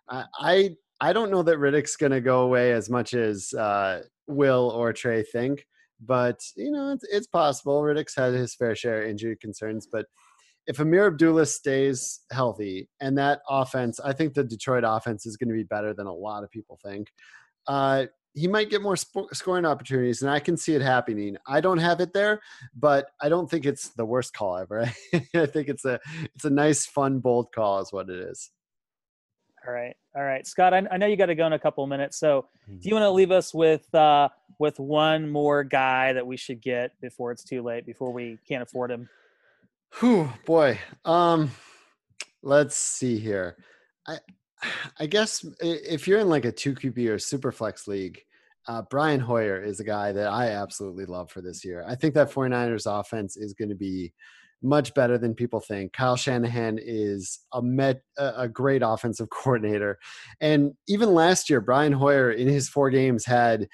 [0.10, 4.04] I I, I don't know that Riddick's going to go away as much as uh
[4.28, 5.66] Will or Trey think,
[6.00, 7.82] but you know, it's it's possible.
[7.82, 10.06] Riddick's had his fair share of injury concerns, but
[10.68, 15.50] if Ameer Abdullah stays healthy and that offense, I think the Detroit offense is going
[15.50, 17.12] to be better than a lot of people think.
[17.68, 21.38] Uh, he might get more sp- scoring opportunities, and I can see it happening.
[21.48, 22.42] I don't have it there,
[22.76, 24.92] but I don't think it's the worst call ever.
[25.14, 26.00] I think it's a
[26.36, 28.52] it's a nice, fun, bold call, is what it is.
[29.66, 30.74] All right, all right, Scott.
[30.74, 32.80] I, I know you got to go in a couple of minutes, so Mm-hmm.
[32.80, 36.62] do you want to leave us with uh, with one more guy that we should
[36.62, 39.08] get before it's too late, before we can't afford him?
[40.00, 40.78] Whew, boy.
[41.06, 41.52] Um,
[42.44, 43.56] let's see here.
[44.06, 44.18] I
[45.00, 48.20] I guess if you're in like a two QB or super flex league,
[48.68, 51.86] uh, Brian Hoyer is a guy that I absolutely love for this year.
[51.88, 54.12] I think that 49ers offense is going to be
[54.62, 55.94] much better than people think.
[55.94, 59.98] Kyle Shanahan is a met a great offensive coordinator,
[60.42, 63.70] and even last year, Brian Hoyer in his four games had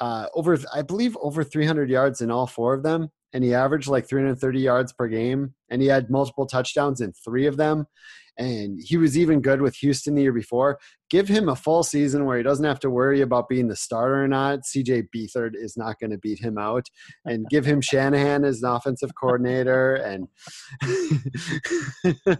[0.00, 3.88] uh, over I believe over 300 yards in all four of them, and he averaged
[3.88, 7.86] like 330 yards per game, and he had multiple touchdowns in three of them.
[8.38, 10.78] And he was even good with Houston the year before.
[11.10, 14.22] Give him a full season where he doesn't have to worry about being the starter
[14.24, 14.60] or not.
[14.60, 16.86] CJ Beathard is not going to beat him out.
[17.26, 19.96] And give him Shanahan as an offensive coordinator.
[19.96, 20.26] And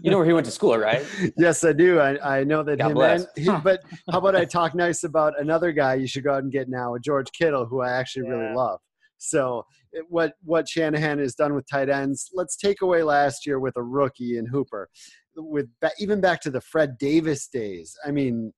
[0.01, 1.05] You know where he went to school, right?
[1.37, 1.99] yes, I do.
[1.99, 3.25] I, I know that God him bless.
[3.35, 6.41] and he, but how about I talk nice about another guy you should go out
[6.43, 8.35] and get now, George Kittle, who I actually Yeah.
[8.35, 8.79] really love.
[9.21, 9.65] So
[10.09, 13.83] what what Shanahan has done with tight ends, let's take away last year with a
[13.83, 14.89] rookie in Hooper.
[15.35, 18.51] With even back to the Fred Davis days, I mean,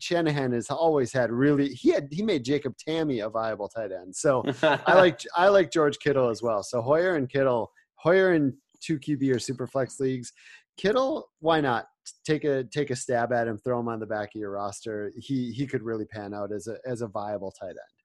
[0.00, 4.16] Shanahan has always had really he had he made Jacob Tamme a viable tight end.
[4.16, 6.62] So I like I like George Kittle as well.
[6.62, 10.32] So Hoyer and Kittle, Hoyer and two QB or super flex leagues.
[10.76, 11.86] Kittle, why not
[12.24, 15.12] take a take a stab at him, throw him on the back of your roster.
[15.16, 17.97] He he could really pan out as a as a viable tight end.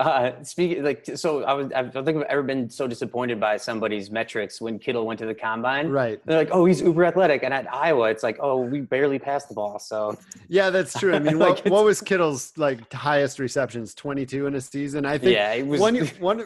[0.00, 3.56] Uh, speaking like so, I was I don't think I've ever been so disappointed by
[3.56, 5.88] somebody's metrics when Kittle went to the combine.
[5.88, 6.20] Right.
[6.24, 9.48] They're like, oh, he's uber athletic, and at Iowa, it's like, oh, we barely passed
[9.48, 9.78] the ball.
[9.78, 11.14] So Yeah, that's true.
[11.14, 13.94] I mean, Like, what, what was Kittle's like highest receptions?
[13.94, 15.06] Twenty two in a season.
[15.06, 15.32] I think.
[15.32, 16.42] yeah, it was one, one,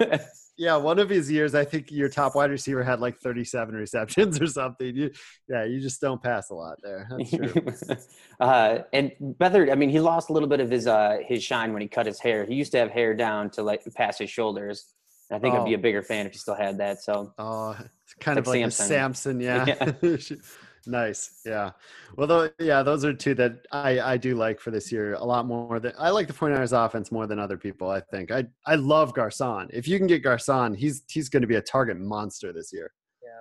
[0.59, 4.41] yeah, one of his years, I think your top wide receiver had like 37 receptions
[4.41, 4.95] or something.
[4.95, 5.11] You,
[5.49, 7.09] yeah, you just don't pass a lot there.
[7.17, 7.97] That's true.
[8.41, 11.73] uh, and Beathard, I mean, he lost a little bit of his uh, his shine
[11.73, 12.45] when he cut his hair.
[12.45, 14.93] He used to have hair down to like past his shoulders.
[15.31, 15.75] I think I'd be Oh.
[15.75, 17.03] a bigger fan if he still had that.
[17.03, 19.41] So Oh, it's kind Like of like Samson.
[19.41, 19.93] Samson, yeah.
[20.89, 21.71] nice, yeah.
[22.17, 25.25] Well, though, yeah, those are two that I I do like for this year a
[25.25, 27.91] lot more than I like the 49ers offense more than other people.
[27.91, 29.69] I think I I love Garcon.
[29.73, 32.93] If you can get Garcon, he's he's going to be a target monster this year.
[33.23, 33.41] Yeah.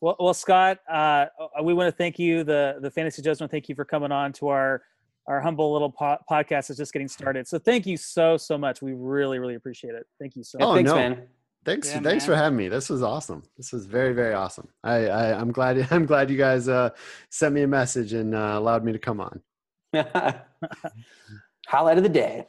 [0.00, 1.26] Well, well, Scott, uh,
[1.62, 2.44] we want to thank you.
[2.44, 4.82] The the Fantasy Joes want to thank you for coming on to our
[5.26, 7.48] our humble little po- podcast is just getting started.
[7.48, 8.80] So thank you so so much.
[8.80, 10.06] We really really appreciate it.
[10.20, 10.96] Thank you so Oh, thanks, no.
[10.96, 11.26] man.
[11.66, 12.68] Thanks, Yeah, thanks for having me.
[12.68, 13.42] This was awesome.
[13.56, 14.68] This was very, very awesome.
[14.84, 16.90] I, I I'm glad I'm glad you guys uh,
[17.28, 19.40] sent me a message and uh, allowed me to come on.
[21.66, 22.46] Highlight of the day.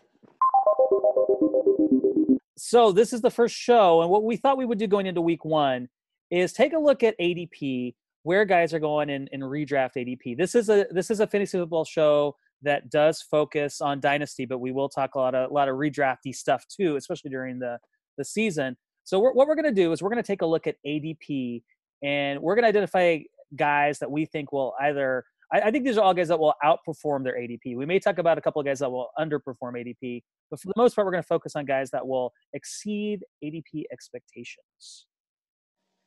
[2.58, 5.22] So this is the first show, and what we thought we would do going into
[5.22, 5.90] week one
[6.30, 10.38] is take a look at ADP, where guys are going in, in redraft ADP.
[10.38, 14.60] This is a this is a fantasy football show that does focus on dynasty, but
[14.60, 17.80] we will talk a lot of a lot of redrafty stuff too, especially during the
[18.20, 18.78] the season.
[19.08, 20.76] So we're, what we're going to do is we're going to take a look at
[20.86, 21.64] ADP,
[22.04, 23.20] and we're going to identify
[23.56, 25.24] guys that we think will either.
[25.50, 27.78] I, I think these are all guys that will outperform their ADP.
[27.78, 30.74] We may talk about a couple of guys that will underperform ADP, but for the
[30.76, 35.06] most part, we're going to focus on guys that will exceed ADP expectations.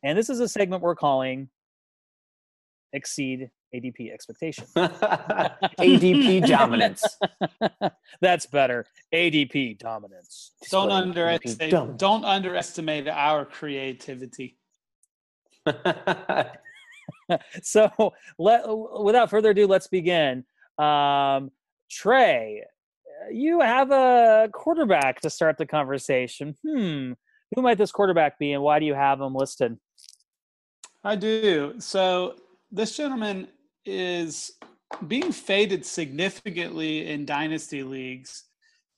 [0.04, 1.48] And this is a segment we're calling
[2.92, 4.64] Exceed ADP Expectation.
[4.76, 7.18] ADP dominance.
[8.20, 8.86] That's better.
[9.14, 10.52] ADP dominance.
[10.70, 11.70] Don't underestimate.
[11.70, 11.96] dumb.
[11.96, 14.56] Don't underestimate our creativity.
[17.62, 18.64] so let,
[19.02, 20.44] without further ado, let's begin.
[20.78, 21.50] Um,
[21.90, 22.64] Trey,
[23.30, 26.56] you have a quarterback to start the conversation.
[26.66, 27.12] Hmm.
[27.54, 29.76] Who might this quarterback be, and why do you have him listed?
[31.02, 31.74] I do.
[31.78, 32.36] So
[32.70, 33.48] this gentleman
[33.84, 34.52] is
[35.06, 38.44] being faded significantly in dynasty leagues.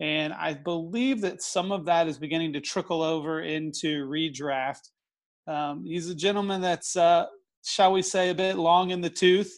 [0.00, 4.90] And I believe that some of that is beginning to trickle over into redraft.
[5.46, 7.26] Um, he's a gentleman that's, uh,
[7.64, 9.52] shall we say, a bit long in the tooth.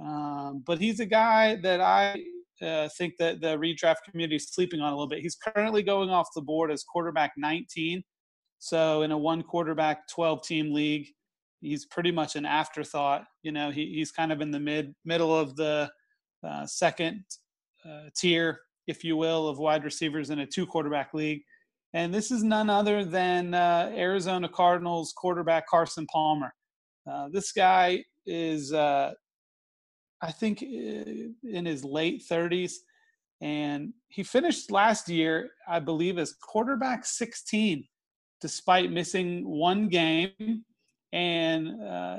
[0.00, 2.22] Um, but he's a guy that I
[2.62, 5.20] uh, think that the redraft community is sleeping on a little bit.
[5.20, 8.02] He's currently going off the board as quarterback 19.
[8.58, 11.08] So in a one quarterback, 12 team league,
[11.60, 13.24] he's pretty much an afterthought.
[13.42, 15.90] You know, he, he's kind of in the mid middle of the
[16.46, 17.24] uh, second
[17.88, 21.42] uh, tier, if you will, of wide receivers in a two quarterback league.
[21.94, 26.52] And this is none other than uh, Arizona Cardinals quarterback Carson Palmer.
[27.10, 29.12] Uh, this guy is, uh,
[30.20, 30.66] I think, uh,
[31.48, 32.72] in his late 30s.
[33.40, 37.84] And he finished last year, I believe, as quarterback 16,
[38.40, 40.64] despite missing one game
[41.14, 42.18] and uh,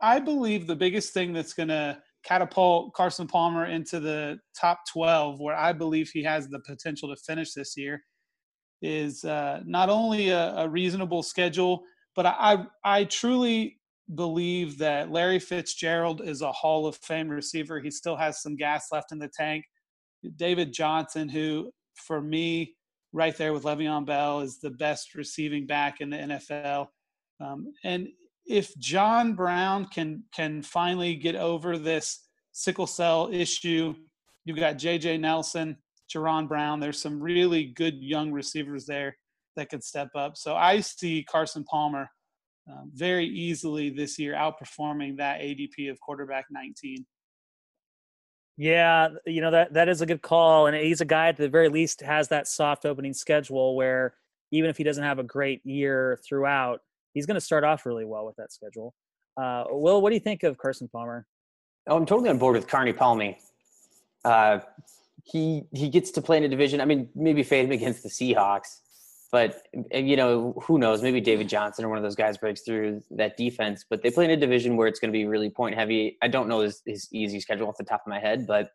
[0.00, 5.40] I believe the biggest thing that's going to catapult Carson Palmer into the top 12,
[5.40, 8.00] where I believe he has the potential to finish this year,
[8.80, 11.82] is uh, not only a, a reasonable schedule,
[12.14, 13.80] but I, I, I truly
[14.14, 17.80] believe that Larry Fitzgerald is a Hall of Fame receiver.
[17.80, 19.64] He still has some gas left in the tank.
[20.36, 22.76] David Johnson, who for me,
[23.12, 26.86] right there with Le'Veon Bell, is the best receiving back in the NFL.
[27.40, 28.08] Um, and
[28.46, 33.94] if John Brown can can finally get over this sickle cell issue,
[34.44, 35.18] you've got J.J.
[35.18, 35.76] Nelson,
[36.12, 36.80] Jaron Brown.
[36.80, 39.16] There's some really good young receivers there
[39.56, 40.36] that could step up.
[40.36, 42.08] So I see Carson Palmer
[42.70, 47.04] um, very easily this year outperforming that ADP of quarterback 19.
[48.58, 51.48] Yeah, you know that that is a good call, and he's a guy at the
[51.48, 54.14] very least has that soft opening schedule where
[54.50, 56.80] even if he doesn't have a great year throughout,
[57.16, 58.94] he's going to start off really well with that schedule.
[59.38, 61.26] Uh, Will, what do you think of Carson Palmer?
[61.88, 63.38] Oh, I'm totally on board with Carney Palmy.
[64.22, 64.58] Uh,
[65.24, 66.80] he he gets to play in a division.
[66.80, 68.80] I mean, maybe fade him against the Seahawks,
[69.32, 71.02] but you know who knows?
[71.02, 73.84] Maybe David Johnson or one of those guys breaks through that defense.
[73.88, 76.18] But they play in a division where it's going to be really point heavy.
[76.22, 78.72] I don't know his, his easy schedule off the top of my head, but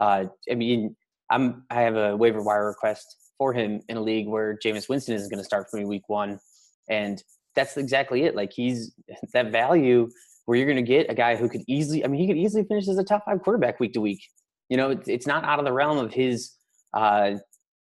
[0.00, 0.96] uh, I mean,
[1.30, 5.14] I'm I have a waiver wire request for him in a league where Jameis Winston
[5.14, 6.40] is going to start for me week one,
[6.88, 7.22] and
[7.54, 8.34] that's exactly it.
[8.34, 8.92] Like he's
[9.32, 10.08] that value
[10.46, 12.04] where you're going to get a guy who could easily.
[12.04, 14.22] I mean, he could easily finish as a top five quarterback week to week.
[14.68, 16.52] You know, it's, it's not out of the realm of his
[16.94, 17.34] uh,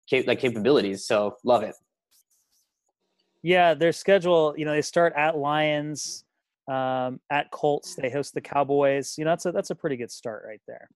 [0.10, 1.06] cap- like capabilities.
[1.06, 1.76] So love it.
[3.44, 4.54] Yeah, their schedule.
[4.58, 6.24] You know, they start at Lions,
[6.68, 7.96] um, at Colts.
[7.96, 9.16] They host the Cowboys.
[9.18, 10.90] You know, that's a that's a pretty good start right there.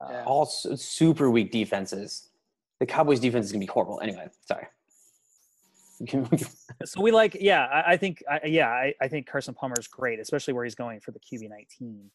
[0.00, 0.24] Uh, Yeah.
[0.24, 2.28] All su- super weak defenses.
[2.80, 4.00] The Cowboys defense is gonna be horrible.
[4.00, 4.66] Anyway, sorry.
[6.84, 9.86] So we like, yeah, I, I think, I, yeah, I, I think Carson Palmer is
[9.86, 12.10] great, especially where he's going for the QB nineteen.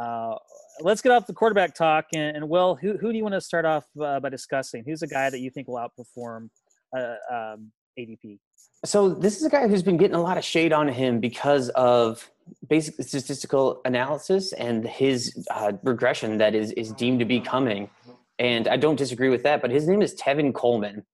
[0.00, 0.36] Uh,
[0.80, 3.40] let's get off the quarterback talk, and, and Will, who who do you want to
[3.40, 4.84] start off uh, by discussing?
[4.86, 6.48] Who's a guy that you think will outperform
[6.96, 8.38] uh, um, ADP?
[8.84, 11.68] So this is a guy who's been getting a lot of shade on him because
[11.70, 12.28] of
[12.68, 17.90] basic statistical analysis and his uh, regression that is is deemed to be coming.
[18.38, 19.62] And I don't disagree with that.
[19.62, 21.04] But his name is Tevin Coleman.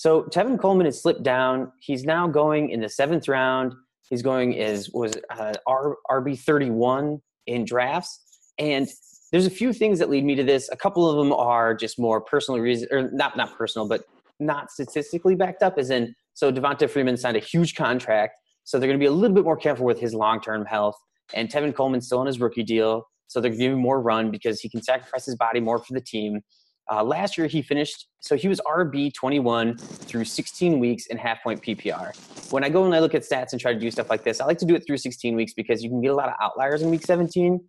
[0.00, 1.72] So Tevin Coleman has slipped down.
[1.78, 3.74] He's now going in the seventh round.
[4.08, 8.18] He's going as was uh, RB thirty one in drafts.
[8.58, 8.88] And
[9.30, 10.70] there's a few things that lead me to this.
[10.72, 14.04] A couple of them are just more personal reasons, or not not personal, but
[14.38, 15.76] not statistically backed up.
[15.76, 19.12] As in, so Devonta Freeman signed a huge contract, so they're going to be a
[19.12, 20.96] little bit more careful with his long-term health.
[21.34, 24.62] And Tevin Coleman's still on his rookie deal, so they're giving him more run because
[24.62, 26.40] he can sacrifice his body more for the team.
[26.90, 31.42] Uh, last year he finished, so he was RB 21 through 16 weeks in half
[31.42, 32.14] point PPR.
[32.52, 34.40] When I go and I look at stats and try to do stuff like this,
[34.40, 36.34] I like to do it through 16 weeks because you can get a lot of
[36.40, 37.60] outliers in week 17.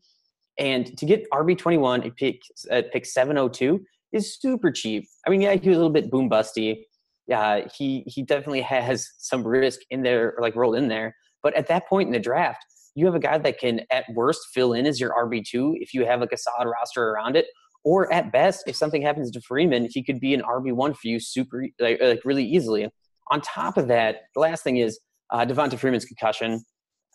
[0.58, 5.08] And to get RB 21 at pick, at pick 702 is super cheap.
[5.26, 6.84] I mean, yeah, he was a little bit boom busty.
[7.28, 11.16] Yeah, he he definitely has some risk in there, like rolled in there.
[11.44, 12.64] But at that point in the draft,
[12.96, 15.94] you have a guy that can at worst fill in as your RB two if
[15.94, 17.46] you have like a solid roster around it,
[17.84, 21.08] or at best, if something happens to Freeman, he could be an RB one for
[21.08, 22.88] you super like, like really easily.
[23.32, 25.00] On top of that, the last thing is
[25.32, 26.64] uh, Devonta Freeman's concussion.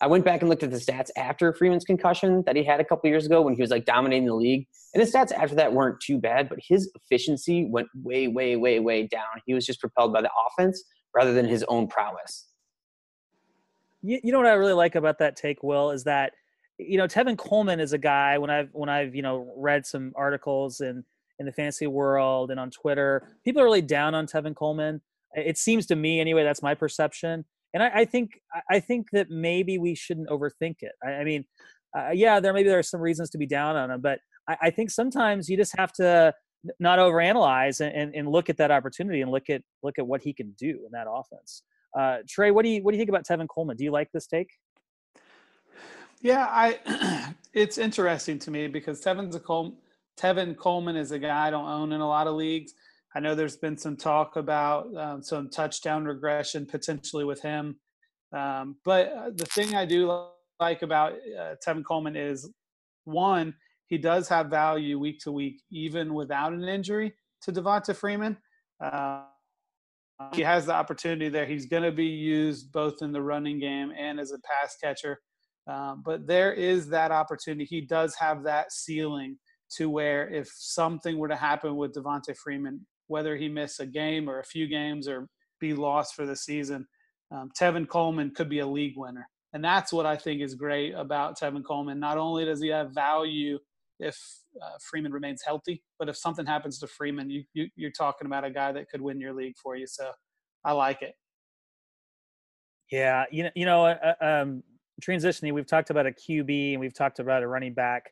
[0.00, 2.84] I went back and looked at the stats after Freeman's concussion that he had a
[2.84, 4.66] couple years ago when he was like dominating the league.
[4.92, 8.78] And his stats after that weren't too bad, but his efficiency went way, way, way,
[8.80, 9.24] way down.
[9.46, 10.82] He was just propelled by the offense
[11.14, 12.46] rather than his own prowess.
[14.02, 16.32] You, you know what I really like about that take, Will, is that
[16.78, 20.12] you know Tevin Coleman is a guy when I've when I've you know read some
[20.16, 21.04] articles in
[21.38, 25.02] in the fantasy world and on Twitter, people are really down on Tevin Coleman.
[25.34, 26.44] It seems to me anyway.
[26.44, 30.92] That's my perception, and I, I think I think that maybe we shouldn't overthink it.
[31.04, 31.44] I, I mean,
[31.96, 34.56] uh, yeah, there maybe there are some reasons to be down on him, but I,
[34.62, 36.34] I think sometimes you just have to
[36.80, 40.22] not overanalyze and, and, and look at that opportunity and look at look at what
[40.22, 41.62] he can do in that offense.
[41.98, 43.76] Uh, Trey, what do you what do you think about Tevin Coleman?
[43.76, 44.48] Do you like this take?
[46.20, 49.76] Yeah, I it's interesting to me because Tevin's a Col-
[50.18, 52.72] Tevin Coleman is a guy I don't own in a lot of leagues.
[53.14, 57.76] I know there's been some talk about um, some touchdown regression potentially with him,
[58.32, 60.26] um, but uh, the thing I do
[60.60, 62.50] like about uh, Tevin Coleman is
[63.04, 63.54] one,
[63.86, 68.36] he does have value week to week, even without an injury to Devonta Freeman.
[68.80, 69.22] Uh,
[70.34, 71.46] he has the opportunity there.
[71.46, 75.20] He's going to be used both in the running game and as a pass catcher.
[75.66, 77.64] Um, but there is that opportunity.
[77.64, 79.38] He does have that ceiling
[79.76, 84.28] to where if something were to happen with Devonta Freeman, whether he miss a game
[84.28, 85.28] or a few games or
[85.60, 86.86] be lost for the season,
[87.32, 89.28] um, Tevin Coleman could be a league winner.
[89.52, 91.98] And that's what I think is great about Tevin Coleman.
[91.98, 93.58] Not only does he have value
[93.98, 94.16] if
[94.62, 98.44] uh, Freeman remains healthy, but if something happens to Freeman, you, you, you're talking about
[98.44, 99.86] a guy that could win your league for you.
[99.86, 100.10] So
[100.64, 101.14] I like it.
[102.90, 104.62] Yeah, you know, you know, uh, um,
[105.02, 105.52] transitioning.
[105.52, 108.10] We've talked about a QB and we've talked about a running back.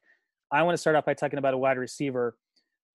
[0.53, 2.37] I want to start off by talking about a wide receiver,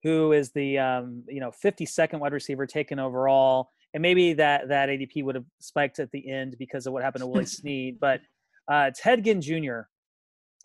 [0.04, 4.89] who is the um, you know 52nd wide receiver taken overall, and maybe that that
[4.89, 8.21] ADP would have spiked at the end because of what happened to Willie Snead, but
[8.67, 9.82] uh, Ted Ginn Jr.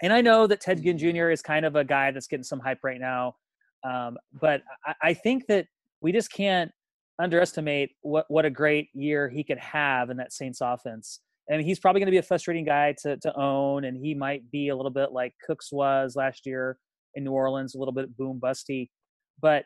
[0.02, 1.30] And I know that Ted Ginn Jr.
[1.30, 3.36] is kind of a guy that's getting some hype right now,
[3.84, 5.66] um, but I, I think that
[6.00, 6.70] we just can't
[7.18, 11.20] underestimate what what a great year he could have in that Saints offense.
[11.48, 14.50] And he's probably going to be a frustrating guy to to own, and he might
[14.50, 16.78] be a little bit like Cooks was last year
[17.14, 18.88] in New Orleans, a little bit boom busty.
[19.40, 19.64] But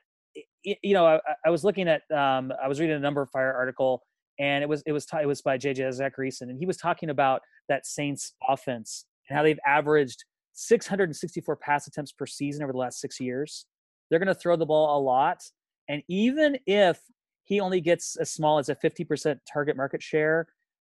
[0.62, 4.02] you know, I, I was looking at, um, I was reading a numberFire article,
[4.38, 7.42] and it was it was it was by JJ Zachariason, and he was talking about
[7.68, 13.00] that Saints offense and how they've averaged 664 pass attempts per season over the last
[13.00, 13.66] six years.
[14.10, 15.38] They're going to throw the ball a lot,
[15.88, 17.00] and even if
[17.44, 20.46] he only gets as small as a 50% target market share,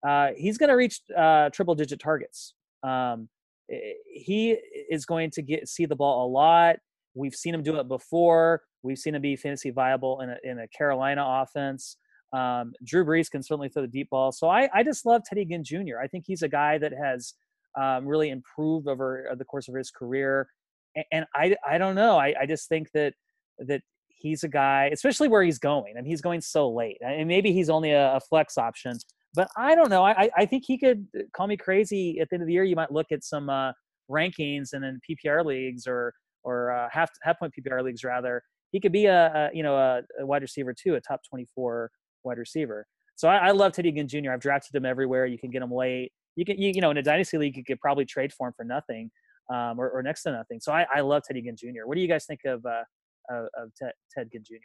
[0.08, 2.54] uh, he's going to reach uh, triple digit targets.
[2.84, 3.30] Um,
[3.68, 4.58] he
[4.90, 6.78] is going to get see the ball a lot.
[7.14, 8.62] We've seen him do it before.
[8.82, 11.98] We've seen him be fantasy viable in a, in a Carolina offense.
[12.32, 14.32] Um, Drew Brees can certainly throw the deep ball.
[14.32, 16.00] So I, I just love Teddy Ginn Jr.
[16.02, 17.34] I think he's a guy that has
[17.80, 20.48] um, really improved over the course of his career.
[20.96, 22.18] And, and I, I don't know.
[22.18, 23.14] I, I just think that
[23.60, 26.98] that he's a guy, especially where he's going, and he's going so late.
[27.02, 28.98] And maybe he's only a, a flex option,
[29.34, 30.04] but I don't know.
[30.04, 32.64] I, I think he could uh, call me crazy at the end of the year.
[32.64, 33.72] You might look at some uh,
[34.10, 36.14] rankings and then PPR leagues or
[36.44, 38.42] or uh, half half point PPR leagues rather.
[38.72, 41.92] He could be a, a you know a, a, wide receiver too, a top 24
[42.24, 42.86] wide receiver.
[43.16, 44.32] So I, I love Ted Ginn Jr.
[44.32, 45.26] I've drafted him everywhere.
[45.26, 46.12] You can get him late.
[46.36, 48.54] You can you, you know in a dynasty league you could probably trade for him
[48.56, 49.12] for nothing
[49.50, 50.60] um, or, or, next to nothing.
[50.62, 51.86] So I, I love Teddy Ginn Jr.
[51.86, 52.84] What do you guys think of uh,
[53.30, 54.56] of, of Ted, Ted Ginn Jr.?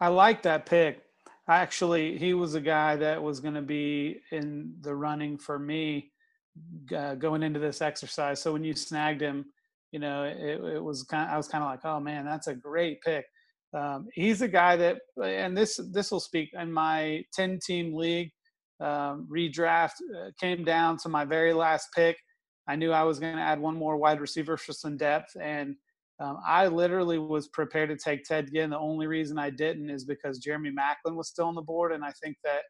[0.00, 1.02] I like that pick.
[1.48, 6.10] Actually, he was a guy that was going to be in the running for me
[6.96, 8.40] uh, going into this exercise.
[8.40, 9.44] So when you snagged him,
[9.92, 11.28] you know, it, it was kind.
[11.28, 13.26] Of, I was kind of like, oh man, that's a great pick.
[13.74, 18.30] Um, he's a guy that, and this this will speak in my ten team league
[18.80, 22.16] um, redraft uh, came down to my very last pick.
[22.66, 25.76] I knew I was going to add one more wide receiver for some depth, and
[26.20, 28.70] um, I literally was prepared to take Ted Ginn.
[28.70, 32.04] The only reason I didn't is because Jeremy Maclin was still on the board, and
[32.04, 32.62] I think that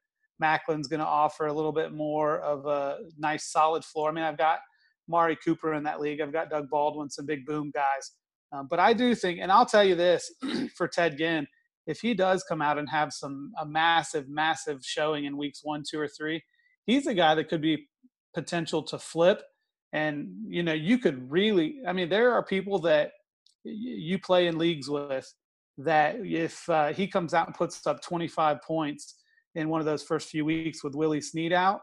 [0.43, 4.09] Maclin's going to offer a little bit more of a nice, solid floor.
[4.09, 4.59] I mean, I've got
[5.09, 6.21] Amari Cooper in that league.
[6.21, 8.13] I've got Doug Baldwin, some big boom guys.
[8.53, 10.31] Um, but I do think, and I'll tell you this
[10.77, 11.47] for Ted Ginn,
[11.87, 15.83] if he does come out and have some a massive, massive showing in weeks one,
[15.89, 16.43] two, or three,
[16.87, 17.89] he's a guy that could be
[18.35, 19.43] potential to flip.
[19.93, 23.13] And you know, you could really, I mean, there are people that
[23.65, 25.33] you play in leagues with
[25.79, 29.17] that if uh, he comes out and puts up 25 points
[29.55, 31.81] in one of those first few weeks with Willie Snead out,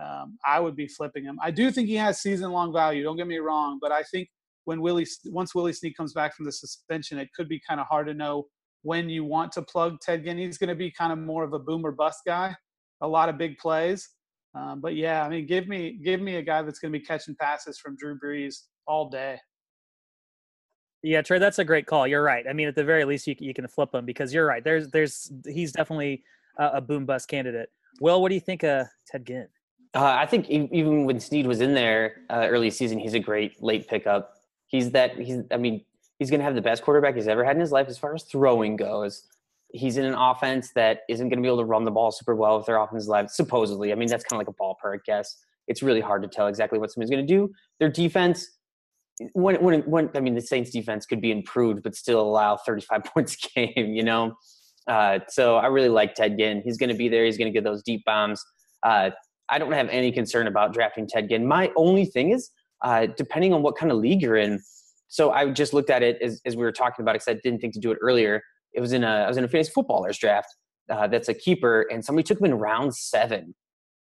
[0.00, 1.38] um, I would be flipping him.
[1.42, 3.02] I do think he has season long value.
[3.02, 4.28] Don't get me wrong, but I think
[4.64, 7.86] when Willie once Willie Snead comes back from the suspension, it could be kind of
[7.86, 8.46] hard to know
[8.82, 10.38] when you want to plug Ted Ginn.
[10.38, 12.54] He's going to be kind of more of a boomer bust guy,
[13.00, 14.08] a lot of big plays.
[14.54, 17.04] Um, but yeah, I mean, give me give me a guy that's going to be
[17.04, 18.56] catching passes from Drew Brees
[18.86, 19.38] all day.
[21.02, 22.06] Yeah, Trey, that's a great call.
[22.06, 22.44] You're right.
[22.48, 24.64] I mean, at the very least, you you can flip him because you're right.
[24.64, 26.24] There's there's he's definitely
[26.58, 27.70] a, a boom bust candidate.
[28.00, 29.48] Well, what do you think of Ted Ginn?
[29.94, 33.62] Uh, I think even when Snead was in there uh, early season, he's a great
[33.62, 34.34] late pickup.
[34.66, 35.38] He's that he's.
[35.50, 35.84] I mean,
[36.18, 38.14] he's going to have the best quarterback he's ever had in his life as far
[38.14, 39.22] as throwing goes.
[39.72, 42.34] He's in an offense that isn't going to be able to run the ball super
[42.34, 43.92] well with their offensive line, supposedly.
[43.92, 45.36] I mean, that's kind of like a ballpark guess.
[45.68, 47.52] It's really hard to tell exactly what somebody's going to do.
[47.78, 48.57] Their defense,
[49.32, 53.04] when, when, when, I mean, the Saints defense could be improved, but still allow 35
[53.14, 54.34] points a game, you know?
[54.86, 56.62] Uh, so I really like Ted Ginn.
[56.64, 57.24] He's going to be there.
[57.24, 58.42] He's going to get those deep bombs.
[58.82, 59.10] Uh,
[59.50, 61.46] I don't have any concern about drafting Ted Ginn.
[61.46, 62.50] My only thing is,
[62.82, 64.60] uh, depending on what kind of league you're in,
[65.08, 67.40] so I just looked at it as, as we were talking about it because I
[67.42, 68.42] didn't think to do it earlier.
[68.74, 70.48] It was in a I was in a fantasy footballers draft
[70.90, 73.54] uh, that's a keeper, and somebody took him in round seven.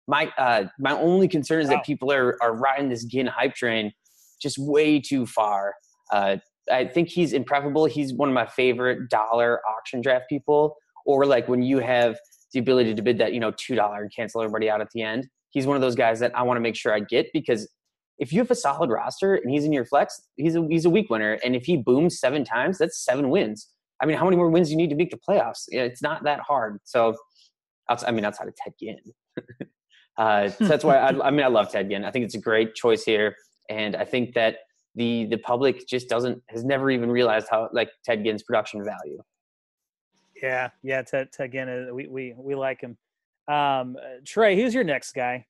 [0.09, 1.77] My uh, my only concern is wow.
[1.77, 3.93] that people are are riding this Ginn hype train
[4.41, 5.75] just way too far.
[6.13, 6.37] Uh,
[6.71, 7.87] I think he's impregnable.
[7.87, 12.17] He's one of my favorite dollar auction draft people, or like when you have
[12.53, 15.03] the ability to bid that you know two dollar and cancel everybody out at the
[15.03, 15.29] end.
[15.51, 17.69] He's one of those guys that I want to make sure I get because
[18.19, 20.91] if you have a solid roster and he's in your flex, he's a he's a
[20.91, 21.39] week winner.
[21.45, 23.69] And if he booms seven times, that's seven wins.
[24.01, 25.65] I mean, how many more wins do you need to make the playoffs?
[25.69, 26.79] It's not that hard.
[26.85, 27.17] So,
[27.89, 28.97] I mean, outside of Ted Ginn,
[30.19, 32.05] uh, so that's why I, I mean I love Ted Ginn.
[32.05, 33.35] I think it's a great choice here,
[33.71, 34.59] and I think that
[34.97, 39.23] the the public just doesn't has never even realized how like Ted Ginn's production value.
[40.43, 42.99] Yeah, yeah, Ted Ted Ginn, uh, we we we like him.
[43.49, 43.97] Um,
[44.27, 45.47] Trey, who's your next guy?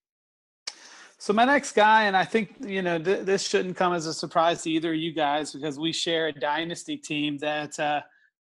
[1.18, 4.14] So my next guy, and I think you know th- this shouldn't come as a
[4.14, 8.03] surprise to either of you guys because we share a dynasty team that uh,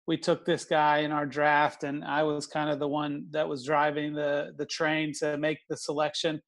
[0.07, 3.47] we took this guy in our draft, and I was kind of the one that
[3.47, 6.41] was driving the the train to make the selection.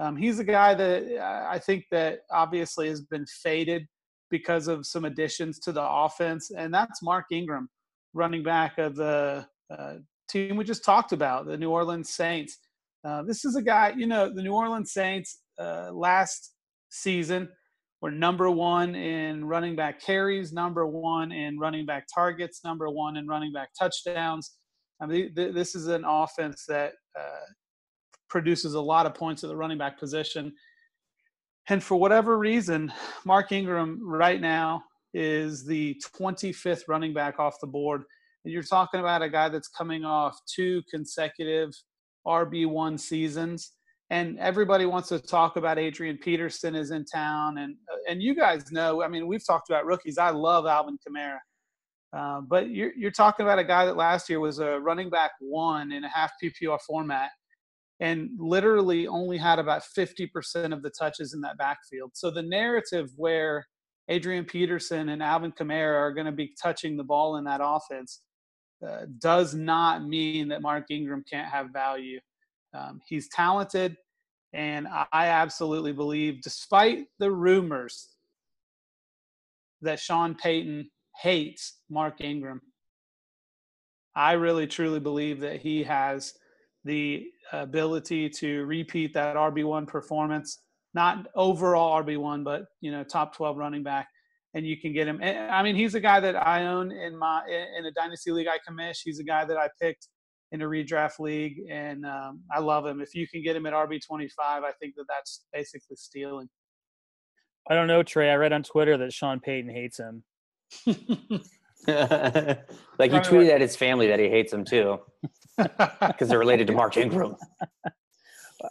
[0.00, 3.86] Um, he's a guy that I think that obviously has been faded
[4.30, 7.68] because of some additions to the offense, and that's Mark Ingram,
[8.14, 9.94] running back of the uh,
[10.28, 12.58] team we just talked about, the New Orleans Saints.
[13.04, 16.54] Uh, this is a guy, you know, the New Orleans Saints uh, last
[16.90, 17.48] season
[18.00, 23.16] were number one in running back carries, number one in running back targets, number one
[23.16, 24.56] in running back touchdowns.
[25.02, 27.44] I mean, th- this is an offense that uh,
[28.30, 30.52] produces a lot of points at the running back position.
[31.68, 32.92] And for whatever reason,
[33.24, 38.04] Mark Ingram right now is the 25th running back off the board.
[38.44, 41.70] And you're talking about a guy that's coming off two consecutive
[42.26, 43.72] RB1 seasons
[44.10, 47.76] and everybody wants to talk about Adrian Peterson is in town, and
[48.08, 49.02] and you guys know.
[49.02, 50.18] I mean, we've talked about rookies.
[50.18, 51.38] I love Alvin Kamara,
[52.12, 55.30] uh, but you're you're talking about a guy that last year was a running back
[55.40, 57.30] one in a half PPR format,
[58.00, 62.12] and literally only had about 50% of the touches in that backfield.
[62.14, 63.66] So the narrative where
[64.08, 68.22] Adrian Peterson and Alvin Kamara are going to be touching the ball in that offense
[68.86, 72.18] uh, does not mean that Mark Ingram can't have value.
[72.72, 73.96] Um, he's talented,
[74.54, 78.08] and I absolutely believe, despite the rumors
[79.82, 80.88] that Sean Payton
[81.20, 82.60] hates Mark Ingram,
[84.16, 86.34] I really truly believe that he has
[86.84, 90.60] the ability to repeat that RB1 performance
[90.94, 94.08] not overall RB1, but you know, top 12 running back.
[94.54, 95.20] And you can get him.
[95.22, 97.42] I mean, he's a guy that I own in my
[97.78, 98.98] in a dynasty league I commish.
[99.04, 100.08] He's a guy that I picked
[100.50, 103.00] in a redraft league, and um, I love him.
[103.00, 106.48] If you can get him at RB 25, I think that that's basically stealing.
[107.70, 108.28] I don't know, Trey.
[108.28, 110.24] I read on Twitter that Sean Payton hates him.
[112.98, 115.00] like he tweeted at his family that he hates them too,
[115.56, 117.36] because they're related to Mark Ingram.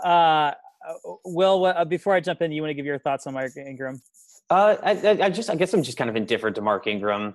[0.03, 0.51] Uh,
[1.25, 3.99] Will, uh, before I jump in, you want to give your thoughts on Mark Ingram?
[4.49, 4.91] Uh, I,
[5.23, 7.33] I, just, I guess I'm just kind of indifferent to Mark Ingram.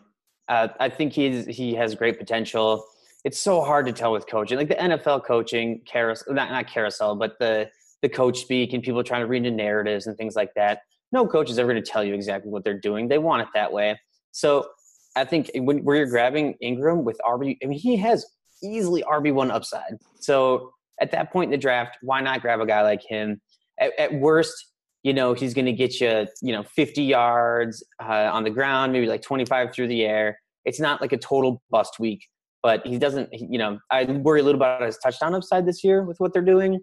[0.49, 2.87] Uh, I think he's he has great potential.
[3.25, 7.17] It's so hard to tell with coaching, like the NFL coaching carousel, not not carousel,
[7.17, 7.71] but the
[8.03, 10.83] the coach speak and people trying to read into narratives and things like that.
[11.11, 13.09] No coach is ever going to tell you exactly what they're doing.
[13.09, 13.99] They want it that way.
[14.33, 14.69] So
[15.17, 18.27] I think when where you're grabbing Ingram with RB, I mean he has
[18.63, 19.99] easily RB one upside.
[20.21, 23.41] So at that point in the draft, why not grab a guy like him?
[23.79, 28.31] At, at worst, you know, he's going to get you, you know, 50 yards uh,
[28.33, 30.39] on the ground, maybe like 25 through the air.
[30.65, 32.27] It's not like a total bust week,
[32.63, 36.03] but he doesn't, you know, I worry a little about his touchdown upside this year
[36.05, 36.81] with what they're doing.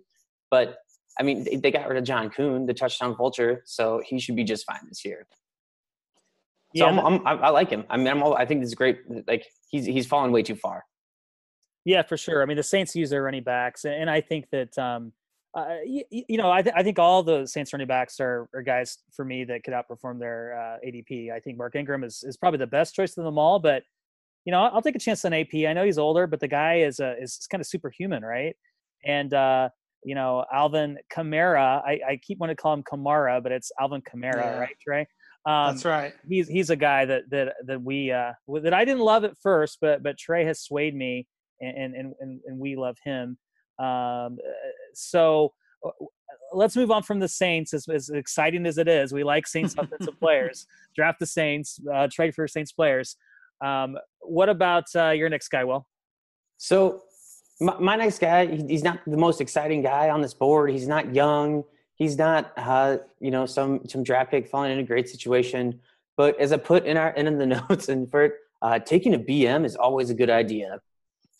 [0.51, 0.77] But
[1.19, 4.35] I mean, they, they got rid of John Kuhn, the touchdown vulture, so he should
[4.35, 5.27] be just fine this year.
[6.75, 7.83] So yeah, I'm, I'm, i like him.
[7.89, 9.01] I mean, I'm all, I think this is great.
[9.27, 10.85] Like he's he's fallen way too far.
[11.83, 12.41] Yeah, for sure.
[12.41, 15.11] I mean, the Saints use their running backs, and I think that um,
[15.53, 18.61] uh, you, you, know, I, th- I think all the Saints running backs are, are
[18.61, 21.31] guys for me that could outperform their uh, ADP.
[21.31, 23.83] I think Mark Ingram is, is probably the best choice of them all, but
[24.45, 25.53] you know, I'll take a chance on AP.
[25.67, 28.55] I know he's older, but the guy is uh, is kind of superhuman, right?
[29.05, 29.69] And uh,
[30.03, 31.83] you know, Alvin Kamara.
[31.83, 34.57] I, I keep wanting to call him Kamara, but it's Alvin Kamara, yeah.
[34.57, 35.07] right, Trey?
[35.45, 36.13] Um, That's right.
[36.27, 39.79] He's he's a guy that that that we uh, that I didn't love at first,
[39.81, 41.27] but but Trey has swayed me
[41.59, 43.37] and and and, and we love him.
[43.79, 44.37] Um,
[44.93, 45.53] so
[45.85, 45.89] uh,
[46.53, 47.73] let's move on from the Saints.
[47.73, 50.67] As, as exciting as it is, we like Saints offensive players.
[50.95, 53.15] Draft the Saints, uh, trade for Saints players.
[53.61, 55.87] Um, what about uh, your next guy, Will?
[56.57, 57.03] So
[57.59, 60.71] my, my, next guy, he's not the most exciting guy on this board.
[60.71, 61.63] He's not young.
[62.01, 65.79] He's not, uh, you know, some some draft pick falling in a great situation.
[66.17, 68.33] But as I put in our in the notes and for
[68.63, 70.79] uh, taking a BM is always a good idea.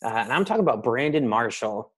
[0.06, 1.92] Uh, and I'm talking about Brandon Marshall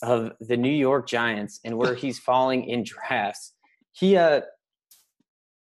[0.00, 3.52] of the New York Giants and where he's falling in drafts.
[3.90, 4.42] He, uh,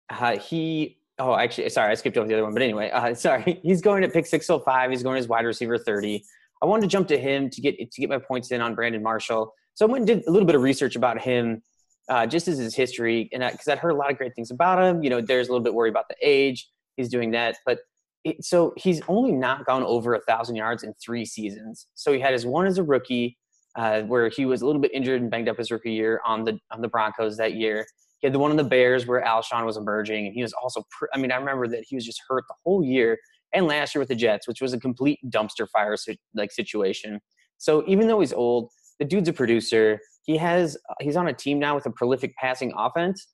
[0.09, 3.59] uh, he, oh, actually, sorry, I skipped over the other one, but anyway, uh, sorry,
[3.61, 4.89] he's going to pick 605.
[4.89, 6.23] He's going as wide receiver 30.
[6.63, 9.03] I wanted to jump to him to get to get my points in on Brandon
[9.03, 9.53] Marshall.
[9.73, 11.61] So I went and did a little bit of research about him,
[12.09, 14.81] uh, just as his history, and because I'd heard a lot of great things about
[14.81, 15.03] him.
[15.03, 16.69] You know, there's a little bit worried about the age.
[16.95, 17.79] He's doing that, but
[18.23, 21.87] it, so he's only not gone over a thousand yards in three seasons.
[21.95, 23.37] So he had his one as a rookie,
[23.75, 26.43] uh, where he was a little bit injured and banged up his rookie year on
[26.43, 27.85] the on the Broncos that year.
[28.19, 30.83] He had the one on the Bears where Alshon was emerging, and he was also.
[30.97, 33.17] Pr- I mean, I remember that he was just hurt the whole year,
[33.53, 35.95] and last year with the Jets, which was a complete dumpster fire
[36.33, 37.19] like situation.
[37.57, 39.99] So even though he's old, the dude's a producer.
[40.27, 43.27] He has he's on a team now with a prolific passing offense.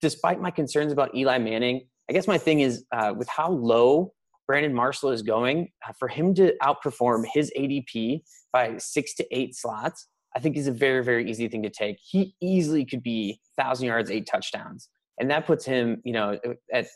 [0.00, 4.12] Despite my concerns about Eli Manning, I guess my thing is uh, with how low
[4.46, 8.22] Brandon Marshall is going, uh, for him to outperform his ADP
[8.52, 11.98] by six to eight slots, I think is a very, very easy thing to take.
[12.02, 14.88] He easily could be thousand yards, eight touchdowns.
[15.18, 16.38] And that puts him, you know,
[16.72, 16.86] at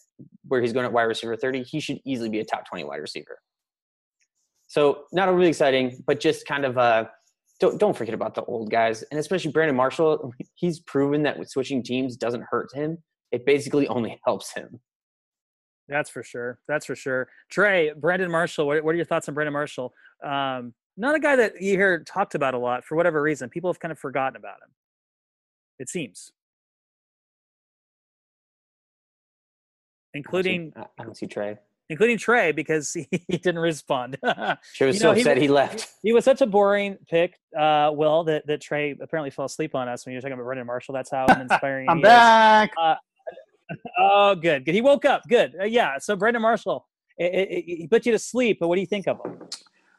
[0.48, 2.96] where he's going at wide receiver 30, he should easily be a top 20 wide
[2.96, 3.38] receiver.
[4.66, 7.04] So not really exciting, but just kind of uh
[7.60, 9.02] don't don't forget about the old guys.
[9.10, 12.98] And especially Brandon Marshall, he's proven that switching teams doesn't hurt him.
[13.32, 14.80] It basically only helps him.
[15.88, 16.58] That's for sure.
[16.66, 17.28] That's for sure.
[17.50, 19.92] Trey, Brandon Marshall, what, what are your thoughts on Brandon Marshall?
[20.24, 23.50] Um, not a guy that you hear talked about a lot for whatever reason.
[23.50, 24.70] People have kind of forgotten about him.
[25.78, 26.32] It seems.
[30.14, 31.58] Including I don't see, I don't see Trey.
[31.90, 34.16] Including Trey because he, he didn't respond.
[34.74, 35.88] Trey was you know, so upset he, he, left.
[36.02, 39.88] He was such a boring pick, uh, Will, that, that Trey apparently fell asleep on
[39.88, 40.94] us when you were talking about Brandon Marshall.
[40.94, 42.72] That's how inspiring I'm back.
[42.80, 42.94] Uh,
[43.98, 44.64] oh, good.
[44.64, 44.74] Good.
[44.74, 45.22] He woke up.
[45.28, 45.54] Good.
[45.60, 45.98] Uh, yeah.
[45.98, 46.86] So Brandon Marshall,
[47.18, 48.58] it, it, it, he put you to sleep.
[48.60, 49.38] But what do you think of him?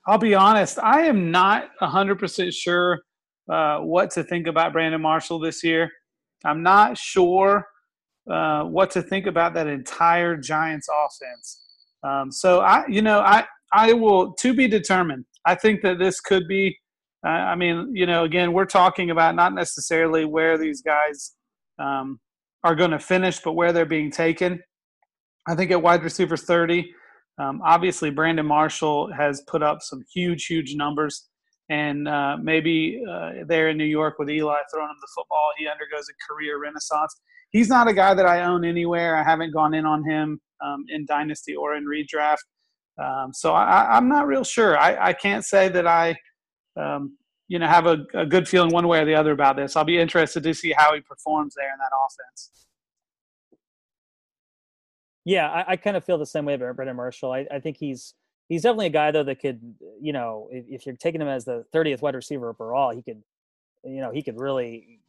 [0.07, 0.79] I'll be honest.
[0.79, 3.01] I am not hundred percent sure
[3.49, 5.91] uh, what to think about Brandon Marshall this year.
[6.43, 7.67] I'm not sure
[8.29, 11.64] uh, what to think about that entire Giants offense.
[12.05, 15.25] Um, so I, you know, I I will to be determined.
[15.45, 16.77] I think that this could be.
[17.25, 21.33] Uh, I mean, you know, again, we're talking about not necessarily where these guys
[21.79, 22.19] um,
[22.63, 24.61] are going to finish, but where they're being taken.
[25.47, 26.91] I think at wide receiver 30,
[27.39, 31.27] um, obviously Brandon Marshall has put up some huge, huge numbers.
[31.69, 35.67] And uh, maybe uh, there in New York with Eli throwing him the football, he
[35.67, 37.19] undergoes a career renaissance.
[37.49, 39.15] He's not a guy that I own anywhere.
[39.15, 42.43] I haven't gone in on him um, in Dynasty or in redraft.
[42.97, 44.77] Um, so I, am not real sure.
[44.77, 46.15] I, I, can't say that I,
[46.77, 47.17] um,
[47.49, 49.75] you know, have a, a, good feeling one way or the other about this.
[49.75, 52.67] I'll be interested to see how he performs there in that offense.
[55.25, 57.33] Yeah, I, I kind of feel the same way about Brandon Marshall.
[57.33, 58.13] I, I, think he's
[58.47, 59.59] he's definitely a guy though that could,
[59.99, 63.21] you know, if, if you're taking him as the 30th wide receiver overall, he could,
[63.83, 64.99] you know, he could really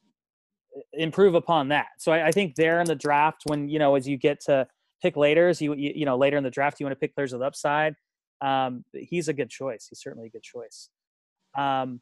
[0.93, 1.87] improve upon that.
[1.99, 4.67] So I, I think there in the draft, when you know, as you get to
[5.03, 7.33] pick later, you, you you know later in the draft, you want to pick players
[7.33, 7.95] with upside.
[8.41, 9.87] Um, he's a good choice.
[9.89, 10.91] He's certainly a good choice.
[11.57, 12.01] Um,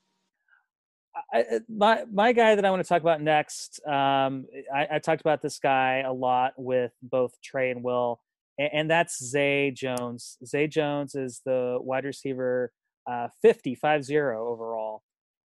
[1.32, 5.20] I, my my guy that I want to talk about next, um, I, I, talked
[5.20, 8.20] about this guy a lot with both Trey and Will,
[8.59, 10.38] and, and that's Zay Jones.
[10.45, 12.72] Zay Jones is the wide receiver,
[13.09, 15.03] uh, 50, 50 overall.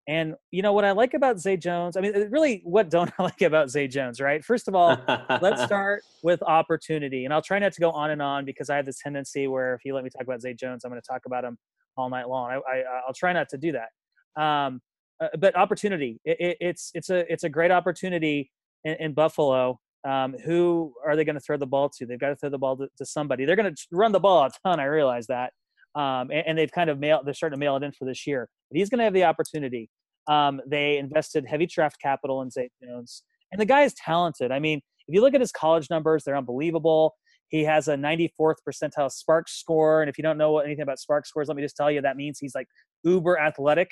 [0.10, 1.96] And you know what I like about Zay Jones?
[1.96, 4.20] I mean, really, what don't I like about Zay Jones?
[4.20, 4.44] Right.
[4.44, 4.98] First of all,
[5.40, 8.76] let's start with opportunity, and I'll try not to go on and on because I
[8.76, 11.08] have this tendency where if you let me talk about Zay Jones, I'm going to
[11.08, 11.60] talk about him
[11.96, 12.50] all night long.
[12.50, 14.42] I, I will try not to do that.
[14.42, 14.82] Um,
[15.22, 18.50] uh, but opportunity, it, it, it's it's a it's a great opportunity
[18.86, 19.80] in, in Buffalo.
[20.08, 22.08] Um, who are they going to throw the ball to?
[22.08, 23.46] They've got to throw the ball to, to somebody.
[23.46, 24.80] They're going to run the ball a ton.
[24.80, 25.54] I realize that,
[25.94, 27.28] um, and, and, they've kind of mailed.
[27.28, 28.50] They're starting to mail it in for this year.
[28.72, 29.88] But he's going to have the opportunity.
[30.30, 34.52] Um, they invested heavy draft capital in Zay Jones, and the guy is talented.
[34.52, 37.16] I mean, if you look at his college numbers, they're unbelievable.
[37.48, 41.26] He has a 94th percentile SPARQ score, and if you don't know anything about SPARQ
[41.26, 42.68] scores, let me just tell you that means he's like
[43.04, 43.92] uber athletic.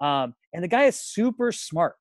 [0.00, 1.94] Um, and the guy is super smart.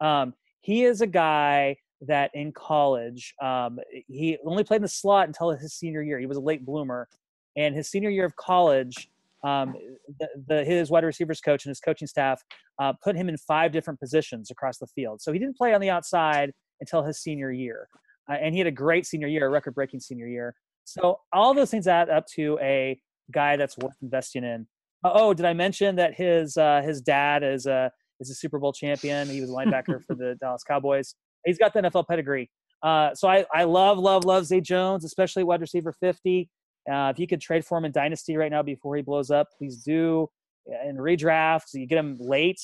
[0.00, 3.78] Um, he is a guy that in college, um,
[4.08, 6.18] he only played in the slot until his senior year.
[6.18, 7.08] He was a late bloomer.
[7.56, 9.10] And his senior year of college,
[9.44, 9.74] um,
[10.20, 12.40] the, the, his wide receivers coach and his coaching staff
[12.80, 15.20] uh, put him in five different positions across the field.
[15.20, 17.88] So he didn't play on the outside until his senior year.
[18.30, 20.54] Uh, and he had a great senior year, a record breaking senior year.
[20.84, 23.00] So all those things add up to a
[23.32, 24.66] guy that's worth investing in.
[25.04, 27.90] Uh, oh, did I mention that his uh, his dad is a
[28.20, 29.28] is a Super Bowl champion?
[29.28, 31.14] He was a linebacker for the Dallas Cowboys.
[31.44, 32.50] He's got the NFL pedigree.
[32.82, 36.48] Uh, so I, I love love love Zay Jones, especially wide receiver fifty.
[36.90, 39.48] Uh, if you could trade for him in Dynasty right now before he blows up,
[39.56, 40.28] please do.
[40.66, 42.60] In redrafts, you get him late,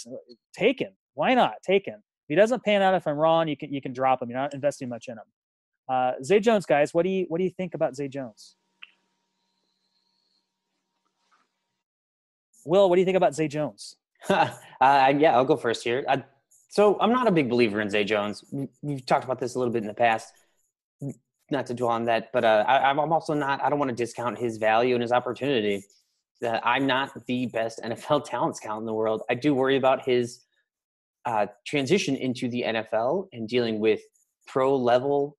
[0.55, 0.93] take him.
[1.15, 1.97] Why not take him?
[1.97, 4.31] If he doesn't pan out, if I'm wrong, you can you can drop him.
[4.31, 5.25] You're not investing much in him.
[5.89, 8.55] Uh, Zay Jones, guys, what do you what do you think about Zay Jones?
[12.65, 13.97] Will, what do you think about Zay Jones?
[14.29, 14.51] uh,
[14.81, 16.05] yeah, I'll go first here.
[16.07, 16.23] I,
[16.69, 18.45] so I'm not a big believer in Zay Jones.
[18.83, 20.35] We've talked about this a little bit in the past.
[21.51, 23.63] Not to dwell on that, but uh, I, am also not.
[23.63, 25.83] I don't want to discount his value and his opportunity.
[26.45, 29.23] Uh, I'm not the best NFL talent scout in the world.
[29.31, 30.45] I do worry about his
[31.25, 34.01] uh, transition into the NFL and dealing with
[34.47, 35.37] pro level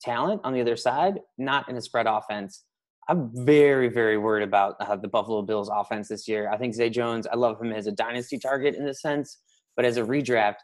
[0.00, 2.64] talent on the other side, not in a spread offense.
[3.08, 6.50] I'm very, very worried about uh, the Buffalo Bills offense this year.
[6.50, 9.38] I think Zay Jones, I love him as a dynasty target in this sense,
[9.76, 10.56] but as a redraft,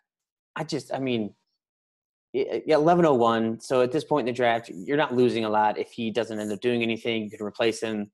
[0.54, 1.34] I just, I mean,
[2.36, 3.60] yeah, 1101.
[3.60, 5.78] So at this point in the draft, you're not losing a lot.
[5.78, 8.10] If he doesn't end up doing anything, you can replace him.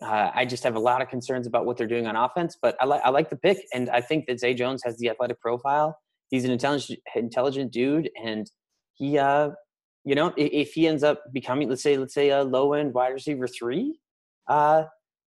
[0.00, 2.76] Uh, I just have a lot of concerns about what they're doing on offense, but
[2.80, 5.40] I like I like the pick, and I think that Zay Jones has the athletic
[5.40, 5.98] profile.
[6.28, 8.50] He's an intelligent intelligent dude, and
[8.94, 9.50] he uh,
[10.06, 13.08] you know, if he ends up becoming, let's say, let's say a low end wide
[13.08, 13.98] receiver three,
[14.48, 14.84] uh,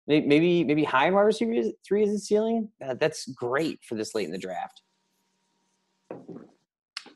[0.08, 2.70] maybe maybe high wide receiver three is the ceiling.
[2.84, 4.82] Uh, that's great for this late in the draft.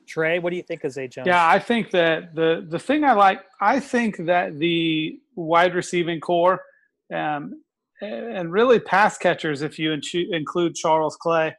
[0.08, 1.28] Trey, what do you think of Zay Jones?
[1.28, 6.20] Yeah, I think that the the thing I like, I think that the wide receiving
[6.20, 6.62] corps,
[7.14, 7.62] um,
[8.02, 9.98] and really pass catchers, if you
[10.32, 11.56] include Charles Clay,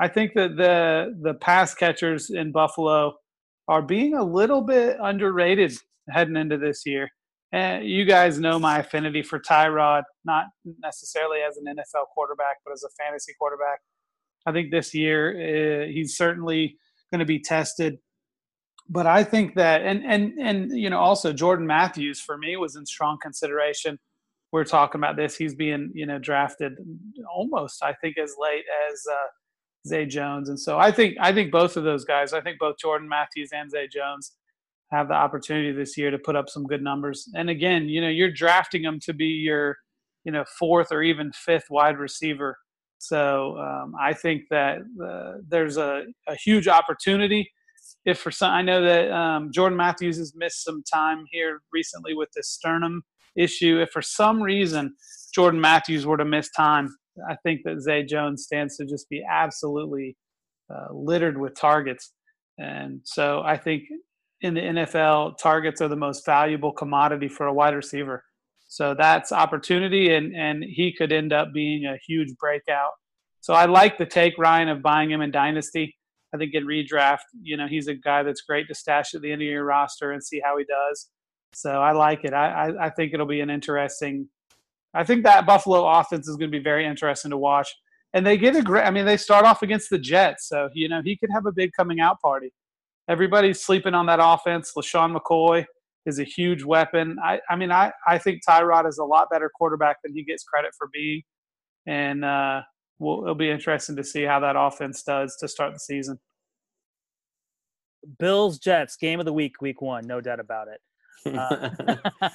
[0.00, 3.14] I think that the the pass catchers in Buffalo
[3.68, 5.76] are being a little bit underrated
[6.10, 7.08] heading into this year.
[7.52, 10.46] And you guys know my affinity for Tyrod, not
[10.82, 13.80] necessarily as an NFL quarterback, but as a fantasy quarterback.
[14.46, 16.76] I think this year uh, he's certainly
[17.16, 17.98] going to be tested.
[18.88, 22.76] But I think that, and and and you know, also Jordan Matthews for me was
[22.76, 23.98] in strong consideration.
[24.52, 26.74] We're talking about this; he's being you know drafted
[27.34, 29.26] almost, I think, as late as uh,
[29.88, 30.48] Zay Jones.
[30.48, 33.50] And so I think I think both of those guys, I think both Jordan Matthews
[33.52, 34.36] and Zay Jones
[34.92, 37.28] have the opportunity this year to put up some good numbers.
[37.34, 39.78] And again, you know, you're drafting them to be your,
[40.22, 42.56] you know, fourth or even fifth wide receiver.
[42.98, 47.50] So um, I think that uh, there's a, a huge opportunity.
[48.04, 52.14] If for some, I know that um, Jordan Matthews has missed some time here recently
[52.14, 53.02] with this sternum
[53.36, 53.80] issue.
[53.80, 54.94] If for some reason
[55.34, 56.88] Jordan Matthews were to miss time,
[57.28, 60.16] I think that Zay Jones stands to just be absolutely
[60.72, 62.12] uh, littered with targets.
[62.58, 63.84] And so I think
[64.40, 68.24] in the NFL, targets are the most valuable commodity for a wide receiver.
[68.76, 72.90] So that's opportunity, and and he could end up being a huge breakout.
[73.40, 75.96] So I like the take Ryan of buying him in dynasty.
[76.34, 79.32] I think in redraft, you know, he's a guy that's great to stash at the
[79.32, 81.08] end of your roster and see how he does.
[81.54, 82.34] So I like it.
[82.34, 84.28] I I, I think it'll be an interesting.
[84.92, 87.74] I think that Buffalo offense is going to be very interesting to watch.
[88.12, 88.84] And they get a great.
[88.84, 91.52] I mean, they start off against the Jets, so you know he could have a
[91.52, 92.52] big coming out party
[93.08, 94.72] everybody's sleeping on that offense.
[94.76, 95.64] LeSean McCoy
[96.06, 97.18] is a huge weapon.
[97.22, 100.44] I, I mean, I, I think Tyrod is a lot better quarterback than he gets
[100.44, 101.22] credit for being.
[101.86, 102.62] And uh,
[102.98, 106.18] we'll, it'll be interesting to see how that offense does to start the season.
[108.18, 110.80] Bills Jets game of the week, week one, no doubt about it.
[111.26, 111.70] Uh,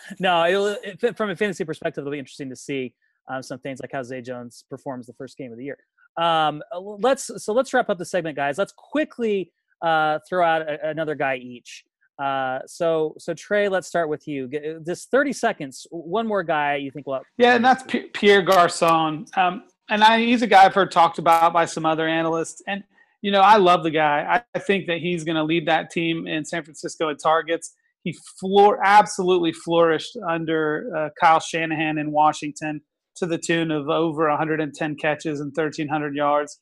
[0.20, 2.94] no, it, from a fantasy perspective, it'll be interesting to see
[3.30, 5.78] um, some things like how Zay Jones performs the first game of the year.
[6.18, 8.58] Um, let's so let's wrap up the segment, guys.
[8.58, 11.86] Let's quickly uh, throw out a, another guy each.
[12.20, 14.50] Uh, so, so Trey, let's start with you.
[14.86, 15.88] Just 30 seconds.
[15.90, 17.22] One more guy you think will.
[17.38, 19.26] Yeah, and that's P- Pierre Garcon.
[19.36, 22.62] Um, and I, he's a guy I've heard talked about by some other analysts.
[22.68, 22.84] And,
[23.22, 24.44] you know, I love the guy.
[24.54, 27.74] I, think that he's going to lead that team in San Francisco in targets.
[28.04, 32.82] He floor, absolutely flourished under uh, Kyle Shanahan in Washington
[33.18, 36.60] to the tune of over 110 catches and 1,300 yards.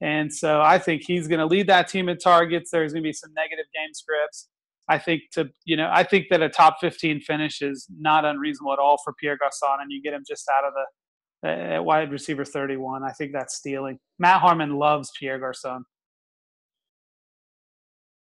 [0.00, 2.70] And so I think he's going to lead that team in targets.
[2.70, 4.48] There's going to be some negative game scripts.
[4.90, 8.72] I think to you know I think that a top 15 finish is not unreasonable
[8.72, 12.10] at all for Pierre Garcon, and you get him just out of the uh, wide
[12.10, 13.04] receiver 31.
[13.04, 14.00] I think that's stealing.
[14.18, 15.84] Matt Harmon loves Pierre Garcon.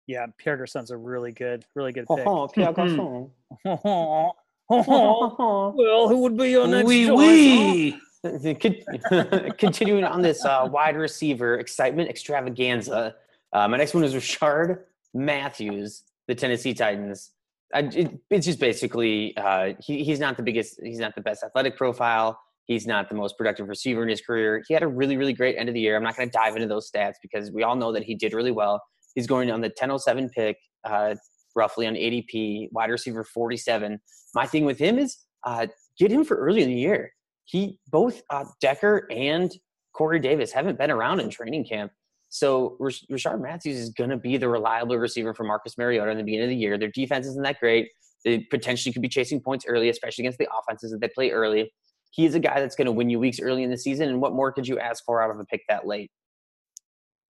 [0.08, 2.28] Yeah, Pierre Garcon's a really good, really good pick.
[2.28, 3.32] Oh, Pierre Garcon.
[3.66, 4.36] well,
[4.70, 7.18] who would be your next oui, choice?
[7.18, 8.02] Oui.
[9.58, 13.16] Continuing on this uh, wide receiver excitement extravaganza,
[13.54, 14.80] uh, my next one is Rishard
[15.14, 17.32] Matthews, the Tennessee Titans.
[17.74, 21.44] I, it, it's just basically uh, he, he's not the biggest, he's not the best
[21.44, 22.40] athletic profile.
[22.66, 24.62] He's not the most productive receiver in his career.
[24.68, 25.96] He had a really, really great end of the year.
[25.96, 28.34] I'm not going to dive into those stats because we all know that he did
[28.34, 28.84] really well.
[29.16, 31.16] He's going on the 1007 pick, uh,
[31.56, 34.00] roughly on ADP, wide receiver 47.
[34.36, 35.68] My thing with him is uh,
[35.98, 37.12] get him for early in the year
[37.48, 39.52] he both uh, Decker and
[39.94, 41.92] Corey Davis haven't been around in training camp.
[42.30, 46.24] So Rishard Matthews is going to be the reliable receiver for Marcus Mariota in the
[46.24, 46.78] beginning of the year.
[46.78, 47.90] Their defense isn't that great.
[48.26, 51.72] They potentially could be chasing points early, especially against the offenses that they play early.
[52.12, 54.10] He is a guy that's going to win you weeks early in the season.
[54.10, 56.12] And what more could you ask for out of a pick that late?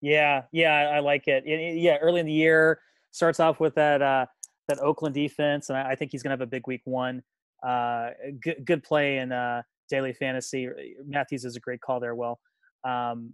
[0.01, 1.43] Yeah, yeah, I like it.
[1.45, 2.79] Yeah, early in the year
[3.11, 4.25] starts off with that uh,
[4.67, 7.23] that Oakland defense, and I think he's going to have a big week one.
[7.65, 8.09] Uh,
[8.41, 10.69] good, good play in uh, daily fantasy.
[11.05, 12.13] Matthews is a great call there.
[12.13, 12.39] Well,
[12.83, 13.33] um,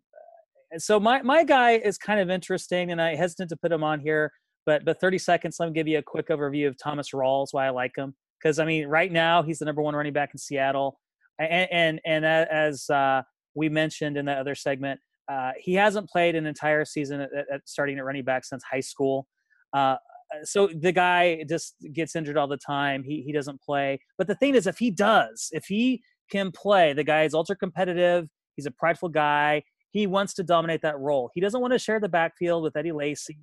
[0.78, 4.00] so my my guy is kind of interesting, and I hesitant to put him on
[4.00, 4.32] here,
[4.66, 5.58] but but 30 seconds.
[5.60, 7.48] Let me give you a quick overview of Thomas Rawls.
[7.52, 10.32] Why I like him because I mean right now he's the number one running back
[10.34, 11.00] in Seattle,
[11.40, 13.22] and and and as uh,
[13.56, 15.00] we mentioned in that other segment,
[15.32, 18.80] uh, he hasn't played an entire season at, at starting at running back since high
[18.80, 19.28] school.
[19.74, 19.96] Uh,
[20.44, 23.04] so the guy just gets injured all the time.
[23.04, 24.00] He he doesn't play.
[24.18, 26.02] But the thing is, if he does, if he
[26.32, 26.94] can play.
[26.94, 28.28] The guy is ultra competitive.
[28.56, 29.64] He's a prideful guy.
[29.92, 31.30] He wants to dominate that role.
[31.34, 33.38] He doesn't want to share the backfield with Eddie Lacy.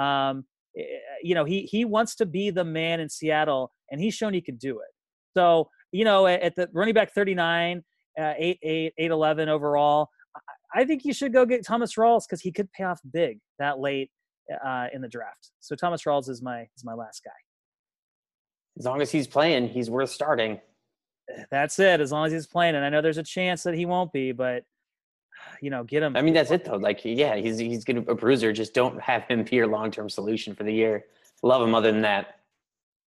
[0.00, 0.44] Um,
[0.78, 0.84] eh,
[1.22, 4.40] you know, he he wants to be the man in Seattle, and he's shown he
[4.40, 4.88] can do it.
[5.36, 7.82] So, you know, at the running back 39,
[8.18, 10.08] uh, 8, 8, 8, 11 overall,
[10.74, 13.78] I think you should go get Thomas Rawls because he could pay off big that
[13.78, 14.10] late
[14.64, 15.50] uh, in the draft.
[15.60, 17.30] So Thomas Rawls is my is my last guy.
[18.78, 20.60] As long as he's playing, he's worth starting
[21.50, 22.00] that's it.
[22.00, 24.32] As long as he's playing, and I know there's a chance that he won't be,
[24.32, 24.64] but
[25.60, 26.16] you know, get him.
[26.16, 26.76] I mean, that's it though.
[26.76, 28.52] Like, yeah, he's he's gonna a bruiser.
[28.52, 31.04] Just don't have him be your long term solution for the year.
[31.42, 31.74] Love him.
[31.74, 32.40] Other than that,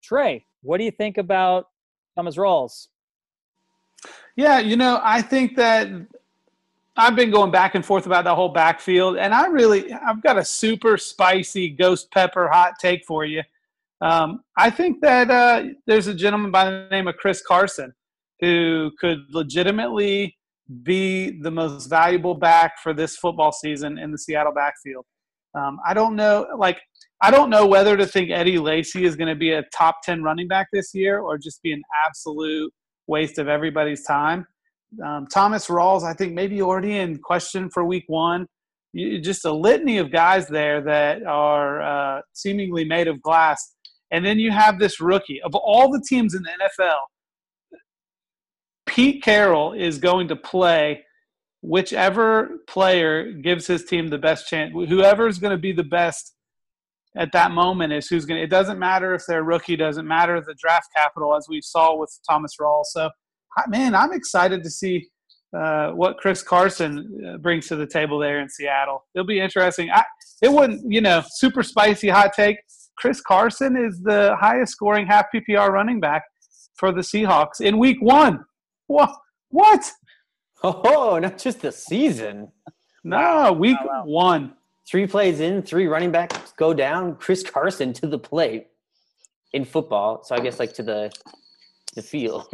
[0.04, 1.70] Trey, what do you think about
[2.16, 2.88] Thomas Rawls?
[4.36, 5.90] Yeah, you know, I think that
[6.98, 10.38] I've been going back and forth about the whole backfield, and I really I've got
[10.38, 13.44] a super spicy ghost pepper hot take for you.
[14.02, 17.94] Um, I think that uh, there's a gentleman by the name of Chris Carson
[18.40, 20.36] who could legitimately
[20.84, 25.06] be the most valuable back for this football season in the Seattle backfield.
[25.54, 26.80] Um, I don't know, like,
[27.22, 30.24] I don't know whether to think Eddie Lacy is going to be a top 10
[30.24, 32.72] running back this year or just be an absolute
[33.08, 34.46] waste of everybody's time.
[35.06, 38.48] Um, Thomas Rawls, I think maybe already in question for week one.
[38.94, 43.76] You, just a litany of guys there that are uh, seemingly made of glass.
[44.12, 45.42] And then you have this rookie.
[45.42, 47.00] Of all the teams in the NFL,
[48.92, 51.06] Pete Carroll is going to play
[51.62, 54.74] whichever player gives his team the best chance.
[54.74, 56.36] Whoever is going to be the best
[57.16, 58.44] at that moment is who's going to.
[58.44, 59.78] It doesn't matter if they're rookie.
[59.78, 62.88] Doesn't matter the draft capital, as we saw with Thomas Rawls.
[62.88, 63.10] So,
[63.70, 65.08] man, I'm excited to see
[65.58, 69.06] uh, what Chris Carson uh, brings to the table there in Seattle.
[69.16, 69.90] It'll be interesting.
[69.90, 70.04] I,
[70.42, 72.58] it wouldn't, you know, super spicy hot take.
[72.98, 76.24] Chris Carson is the highest scoring half PPR running back
[76.76, 78.44] for the Seahawks in Week One.
[78.92, 79.16] What?
[79.50, 79.92] What?
[80.64, 82.52] Oh, not just the season.
[83.04, 83.52] No, wow.
[83.54, 84.06] week wow, wow.
[84.06, 84.54] one.
[84.88, 87.16] Three plays in, three running backs go down.
[87.16, 88.68] Chris Carson to the plate
[89.54, 90.24] in football.
[90.24, 91.12] So I guess like to the
[91.96, 92.48] the field.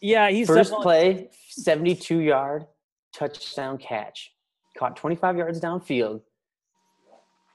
[0.00, 2.66] yeah, he's first play, seventy-two yard
[3.14, 4.32] touchdown catch.
[4.76, 6.22] Caught twenty-five yards downfield.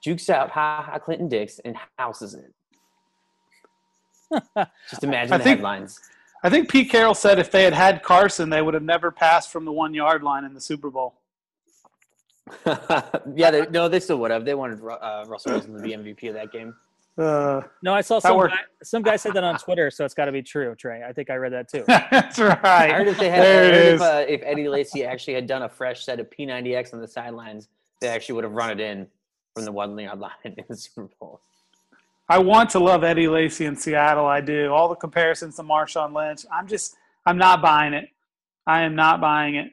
[0.02, 2.54] Jukes out, ha ha, Clinton Dix, and houses it.
[4.90, 6.00] Just imagine I the think, headlines.
[6.44, 9.50] I think Pete Carroll said if they had had Carson, they would have never passed
[9.50, 11.14] from the one yard line in the Super Bowl.
[12.66, 14.44] yeah, they, no, they still would have.
[14.44, 16.74] They wanted uh, Russell Wilson to be MVP of that game.
[17.16, 20.26] Uh, no, I saw some guy, some guy said that on Twitter, so it's got
[20.26, 21.02] to be true, Trey.
[21.02, 21.84] I think I read that too.
[21.86, 22.62] That's right.
[22.62, 26.04] I heard if they had, if, uh, if Eddie Lacy actually had done a fresh
[26.04, 27.68] set of P90X on the sidelines,
[28.00, 29.06] they actually would have run it in
[29.54, 31.40] from the one yard line in the Super Bowl.
[32.28, 34.26] I want to love Eddie Lacy in Seattle.
[34.26, 34.72] I do.
[34.72, 36.46] All the comparisons to Marshawn Lynch.
[36.52, 36.96] I'm just,
[37.26, 38.08] I'm not buying it.
[38.66, 39.72] I am not buying it.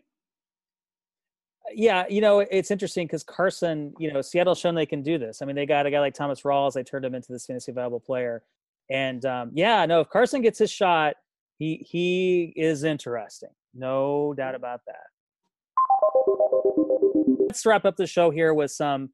[1.73, 5.41] Yeah, you know, it's interesting because Carson, you know, Seattle's shown they can do this.
[5.41, 6.73] I mean, they got a guy like Thomas Rawls.
[6.73, 8.43] They turned him into this fantasy viable player.
[8.89, 11.15] And um, yeah, no, if Carson gets his shot,
[11.57, 13.51] he he is interesting.
[13.73, 15.05] No doubt about that.
[17.39, 19.11] Let's wrap up the show here with some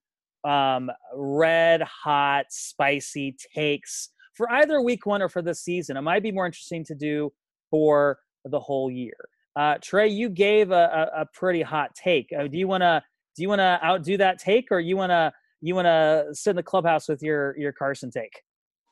[0.47, 5.97] um, red hot, spicy takes for either week one or for the season.
[5.97, 7.31] It might be more interesting to do
[7.69, 9.17] for the whole year.
[9.55, 12.31] Uh, Trey, you gave a, a, a pretty hot take.
[12.37, 13.01] Uh, do you want to
[13.35, 15.31] do you want to outdo that take, or you want to
[15.61, 18.41] you want to sit in the clubhouse with your your Carson take?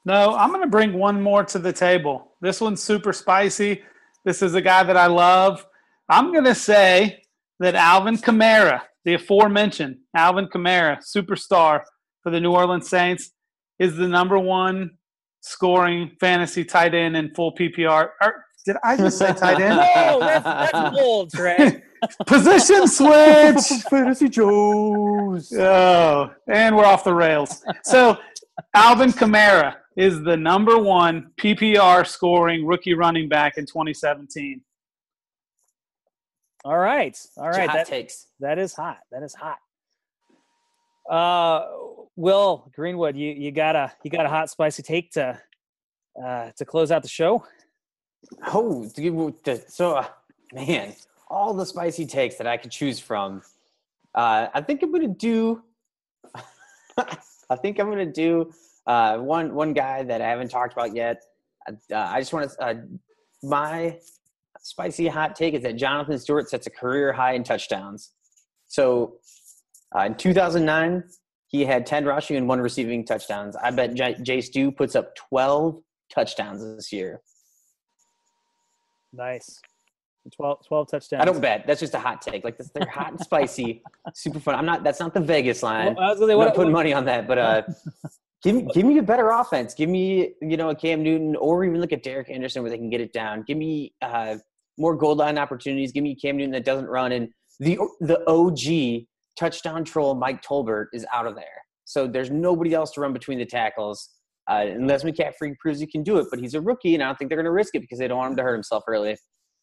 [0.06, 2.34] No, I'm going to bring one more to the table.
[2.42, 3.82] This one's super spicy.
[4.24, 5.66] This is a guy that I love.
[6.10, 7.24] I'm going to say
[7.60, 11.82] that Alvin Kamara the aforementioned Alvin Kamara, superstar
[12.22, 13.32] for the New Orleans Saints,
[13.80, 14.98] is the number one
[15.42, 18.10] scoring fantasy tight end in full PPR.
[18.22, 19.78] Or, er, did I just say tight end?
[19.96, 21.84] no, that's, that's bold, Trey.
[22.26, 23.82] Position switch.
[23.90, 25.54] fantasy Joes.
[25.54, 27.64] Oh, and we're off the rails.
[27.84, 28.18] So,
[28.74, 34.62] Alvin Kamara is the number one PPR scoring rookie running back in 2017.
[36.66, 37.16] All right.
[37.38, 37.72] All right.
[37.72, 38.26] That takes.
[38.40, 38.98] That is hot.
[39.12, 39.60] That is hot.
[41.08, 41.68] Uh,
[42.16, 45.40] Will Greenwood, you you got a you got a hot spicy take to
[46.22, 47.44] uh to close out the show.
[48.48, 48.90] Oh,
[49.68, 50.08] so uh,
[50.54, 50.96] man,
[51.28, 53.44] all the spicy takes that I could choose from.
[54.16, 55.62] Uh, I think I'm gonna do.
[56.98, 58.52] I think I'm gonna do
[58.88, 61.22] uh, one one guy that I haven't talked about yet.
[61.70, 62.74] Uh, I just want to uh,
[63.44, 64.00] my
[64.66, 68.14] spicy hot take is that Jonathan Stewart sets a career high in touchdowns.
[68.68, 69.18] So
[69.96, 71.04] uh, in 2009,
[71.46, 73.56] he had 10 rushing and one receiving touchdowns.
[73.56, 77.22] I bet J- Jay Stu puts up 12 touchdowns this year.
[79.14, 79.62] Nice.
[80.36, 81.22] 12, 12 touchdowns.
[81.22, 81.68] I don't bet.
[81.68, 82.44] That's just a hot take.
[82.44, 83.84] Like this, they're hot and spicy,
[84.16, 84.56] super fun.
[84.56, 84.84] I'm not.
[84.84, 85.94] That's not the Vegas line.
[85.94, 87.62] Well, I was gonna say, I'm not putting what, money on that, but uh,
[88.44, 89.76] give me give me a better offense.
[89.76, 92.78] Give me you know a Cam Newton, or even look at Derek Anderson where they
[92.78, 93.44] can get it down.
[93.44, 94.38] Give me uh,
[94.78, 95.92] more goal line opportunities.
[95.92, 97.12] Give me Cam Newton that doesn't run.
[97.12, 99.06] And the the OG
[99.38, 101.66] touchdown troll Mike Tolbert is out of there.
[101.86, 104.10] So there's nobody else to run between the tackles.
[104.48, 107.18] Uh, unless McCaffrey proves he can do it, but he's a rookie, and I don't
[107.18, 109.18] think they're going to risk it because they don't want him to hurt himself early.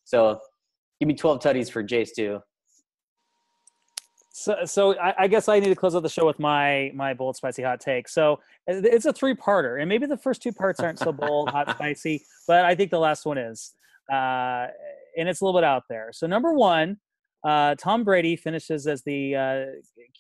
[0.05, 0.41] So,
[0.99, 2.41] give me 12 tutties for Jace too.
[4.33, 7.13] So, so I, I, guess I need to close out the show with my my
[7.13, 8.09] bold, spicy hot take.
[8.09, 11.71] So it's a three parter, and maybe the first two parts aren't so bold, hot,
[11.77, 13.75] spicy, but I think the last one is.
[14.11, 14.69] Uh,
[15.17, 16.11] and it's a little bit out there.
[16.13, 16.99] So number one,
[17.45, 19.65] uh, Tom Brady finishes as the uh,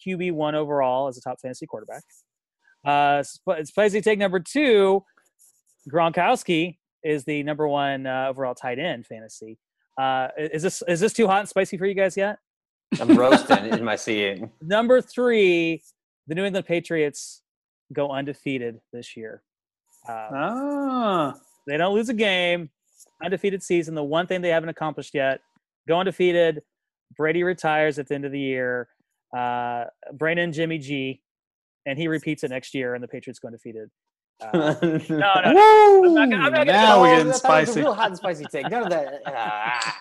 [0.06, 2.02] QB one overall as a top fantasy quarterback.
[2.84, 3.22] Uh,
[3.64, 5.04] spicy take number two,
[5.90, 9.58] Gronkowski is the number one uh, overall tight end fantasy.
[10.00, 12.38] Uh, is this is this too hot and spicy for you guys yet?
[13.00, 14.42] I'm roasting in my seat.
[14.60, 15.82] Number three,
[16.26, 17.42] the New England Patriots
[17.92, 19.42] go undefeated this year.
[20.08, 21.34] Uh, Ah,
[21.66, 22.70] they don't lose a game.
[23.24, 23.94] Undefeated season.
[23.94, 25.40] The one thing they haven't accomplished yet.
[25.88, 26.62] Go undefeated.
[27.16, 28.88] Brady retires at the end of the year.
[29.36, 31.22] Uh, Brandon Jimmy G,
[31.86, 33.90] and he repeats it next year, and the Patriots go undefeated.
[34.40, 36.04] Uh, no, no, no.
[36.04, 37.80] I'm not gonna- I'm not now we're getting that- that was a spicy.
[37.80, 38.68] real hot and spicy take.
[38.70, 39.20] None of that.
[39.26, 39.98] Ah.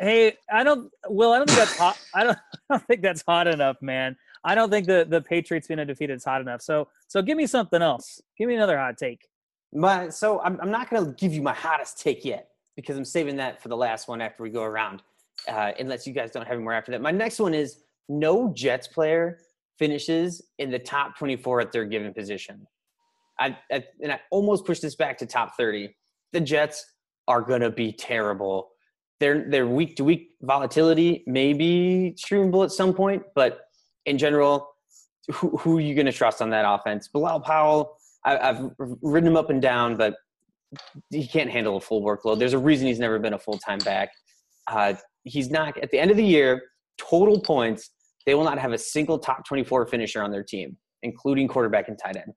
[0.00, 0.90] hey, I don't.
[1.08, 1.98] Will, I don't think that's hot.
[2.14, 2.38] I don't.
[2.70, 4.16] I don't think that's hot enough, man.
[4.44, 6.62] I don't think the the Patriots being undefeated is hot enough.
[6.62, 8.20] So so give me something else.
[8.38, 9.26] Give me another hot take.
[9.74, 13.04] My, so I'm, I'm not going to give you my hottest take yet because I'm
[13.04, 15.02] saving that for the last one after we go around,
[15.48, 17.00] uh, unless you guys don't have any more after that.
[17.00, 19.38] My next one is no Jets player
[19.78, 22.66] finishes in the top 24 at their given position.
[23.38, 25.94] I, I and I almost pushed this back to top 30.
[26.32, 26.84] The Jets
[27.26, 28.70] are going to be terrible.
[29.20, 33.60] Their their week to week volatility may be streamable at some point, but
[34.06, 34.68] in general,
[35.32, 37.08] who, who are you going to trust on that offense?
[37.08, 40.14] Bilal Powell, I, I've ridden him up and down, but
[41.10, 42.38] he can't handle a full workload.
[42.38, 44.10] There's a reason he's never been a full time back.
[44.66, 44.94] Uh,
[45.24, 46.62] he's not at the end of the year.
[46.98, 47.90] Total points,
[48.26, 51.98] they will not have a single top 24 finisher on their team, including quarterback and
[51.98, 52.32] tight end.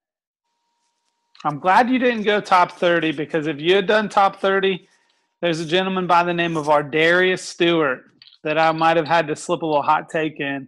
[1.45, 4.87] I'm glad you didn't go top 30 because if you had done top 30,
[5.41, 8.05] there's a gentleman by the name of Ardarius Stewart
[8.43, 10.67] that I might have had to slip a little hot take in,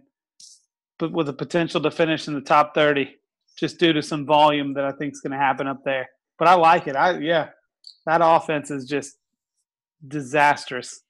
[0.98, 3.16] but with the potential to finish in the top 30
[3.60, 6.08] just due to some volume that I think is going to happen up there.
[6.38, 6.96] But I like it.
[6.96, 7.50] I yeah,
[8.06, 9.16] that offense is just
[10.06, 11.02] disastrous.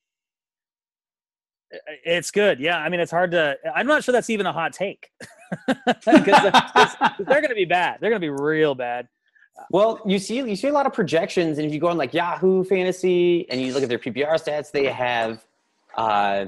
[2.05, 2.59] It's good.
[2.59, 2.79] Yeah.
[2.79, 3.57] I mean, it's hard to.
[3.75, 5.09] I'm not sure that's even a hot take
[5.69, 7.99] because they're going to be bad.
[8.01, 9.09] They're going to be real bad.
[9.71, 12.15] Well, you see, you see a lot of projections, and if you go on like
[12.15, 15.45] Yahoo Fantasy and you look at their PPR stats, they have
[15.97, 16.47] uh,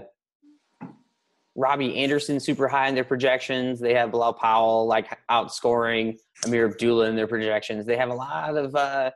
[1.55, 3.79] Robbie Anderson super high in their projections.
[3.79, 7.87] They have Bilal Powell like outscoring Ameer Abdullah in their projections.
[7.87, 9.11] They have a lot of uh,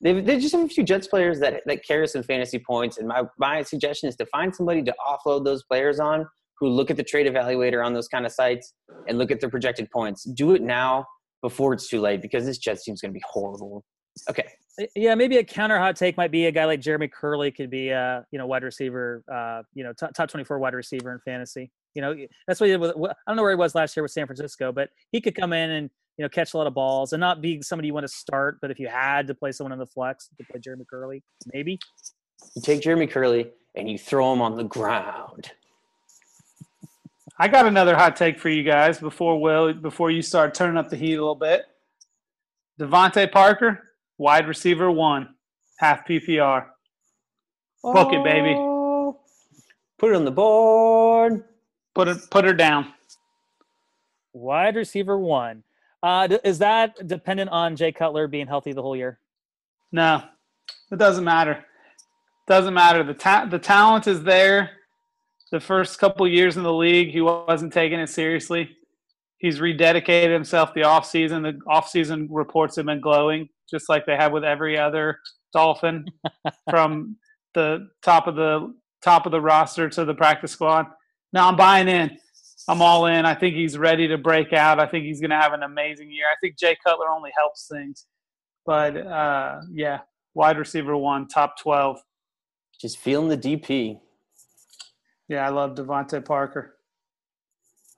[0.00, 2.98] they they just have a few Jets players that that carry some fantasy points.
[2.98, 6.26] And my my suggestion is to find somebody to offload those players on
[6.58, 8.74] who look at the trade evaluator on those kind of sites
[9.08, 10.24] and look at their projected points.
[10.24, 11.06] Do it now
[11.42, 13.84] before it's too late because this Jets team's going to be horrible.
[14.30, 14.46] Okay.
[14.94, 17.90] Yeah, maybe a counter hot take might be a guy like Jeremy Kerley could be
[17.90, 21.18] a you know wide receiver, uh, you know top, top twenty four wide receiver in
[21.20, 21.70] fantasy.
[21.94, 22.16] You know
[22.46, 22.80] that's what he did.
[22.80, 25.34] With, I don't know where he was last year with San Francisco, but he could
[25.34, 27.94] come in and you know catch a lot of balls and not be somebody you
[27.94, 28.58] want to start.
[28.60, 31.22] But if you had to play someone in the flex, you could play Jeremy Kerley,
[31.52, 31.78] maybe.
[32.54, 35.50] You take Jeremy Kerley and you throw him on the ground.
[37.38, 40.88] I got another hot take for you guys before Will before you start turning up
[40.88, 41.64] the heat a little bit.
[42.80, 45.34] DeVante Parker, wide receiver one,
[45.78, 46.66] half PPR.
[47.82, 48.54] Book it, baby.
[48.56, 49.20] Oh,
[49.98, 51.44] Put it on the board.
[51.94, 52.92] Put it put her down.
[54.32, 55.62] Wide receiver one.
[56.02, 59.18] Uh, d- is that dependent on Jay Cutler being healthy the whole year?
[59.92, 60.22] No,
[60.90, 61.64] it doesn't matter.
[62.48, 63.04] Doesn't matter.
[63.04, 64.70] The ta- the talent is there.
[65.50, 68.76] The first couple years in the league, he wasn't taking it seriously.
[69.36, 71.42] He's rededicated himself the offseason.
[71.42, 75.18] The offseason reports have been glowing, just like they have with every other
[75.52, 76.06] Dolphin,
[76.70, 77.16] from
[77.54, 80.86] the top of the top of the roster to the practice squad.
[81.32, 82.18] Now I'm buying in.
[82.68, 83.26] I'm all in.
[83.26, 84.78] I think he's ready to break out.
[84.78, 86.26] I think he's going to have an amazing year.
[86.30, 88.06] I think Jay Cutler only helps things.
[88.64, 90.00] But uh, yeah,
[90.34, 92.00] wide receiver one, top 12.
[92.80, 93.98] Just feeling the DP.
[95.28, 96.76] Yeah, I love DeVante Parker.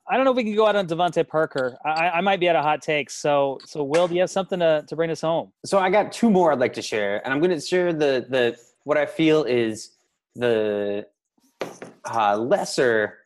[0.08, 1.78] I don't know if we can go out on DeVante Parker.
[1.84, 3.08] I, I might be at a hot take.
[3.08, 5.50] So, so Will, do you have something to, to bring us home?
[5.64, 8.26] So I got two more I'd like to share, and I'm going to share the
[8.28, 9.92] the what I feel is
[10.34, 11.06] the
[12.04, 13.18] uh, lesser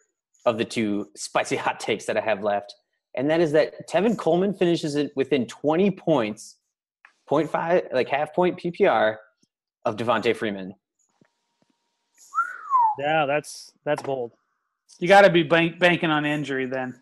[0.47, 2.75] of the two spicy hot takes that I have left,
[3.15, 6.57] and that is that Tevin Coleman finishes it within 20 points,
[7.31, 9.17] 0.5 like half point PPR
[9.85, 10.75] of Devonta Freeman.
[12.99, 14.33] Yeah, that's that's bold.
[14.99, 16.99] You got to be bank, banking on injury then.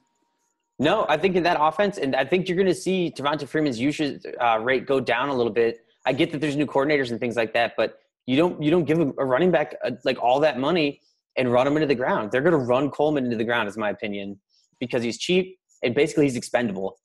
[0.78, 3.80] No, I think in that offense, and I think you're going to see Devonta Freeman's
[3.80, 5.78] usage uh, rate go down a little bit.
[6.04, 8.84] I get that there's new coordinators and things like that, but you don't you don't
[8.84, 11.00] give a, a running back uh like all that money
[11.36, 12.30] and run him into the ground.
[12.30, 14.40] They're going to run Coleman into the ground, is my opinion,
[14.80, 16.98] because he's cheap and basically he's expendable.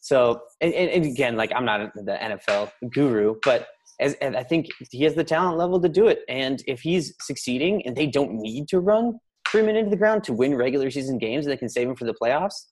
[0.00, 3.68] So, and, and, and again, like I'm not the NFL guru, but
[3.98, 6.20] as, and I think he has the talent level to do it.
[6.28, 9.18] And if he's succeeding, and they don't need to run
[9.48, 12.04] Freeman into the ground to win regular season games, and they can save him for
[12.04, 12.66] the playoffs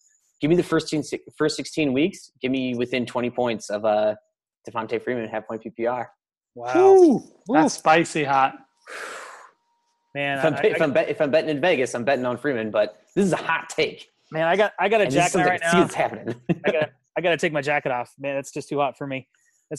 [0.44, 2.30] give me the first 16, first 16 weeks.
[2.42, 4.14] Give me within 20 points of uh,
[4.68, 6.06] Devonta Freeman half point PPR.
[6.54, 7.22] Wow.
[7.48, 8.54] That's spicy hot.
[10.14, 12.24] Man, If I'm, I, if, I- I'm bet, if I'm betting in Vegas, I'm betting
[12.26, 12.70] on Freeman.
[12.70, 14.08] But this is a hot take.
[14.30, 15.84] man, I got I got a And jacket on right I see now.
[15.84, 16.34] it's happening.
[16.64, 18.12] I got I got to take my jacket off.
[18.18, 19.28] Man, it's just too hot for me.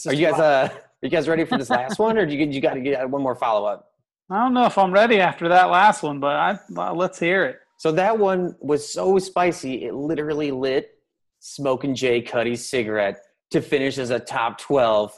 [0.06, 0.42] Are you guys hot.
[0.44, 2.80] uh are you guys ready for this last one, or do you you got to
[2.80, 3.88] get one more follow up?
[4.30, 7.44] I don't know if I'm ready after that last one, but I, well, let's hear
[7.44, 7.58] it.
[7.78, 10.90] So that one was so spicy, it literally lit
[11.38, 13.20] smoking Jay Cuddy's cigarette
[13.52, 15.16] to finish as a top 12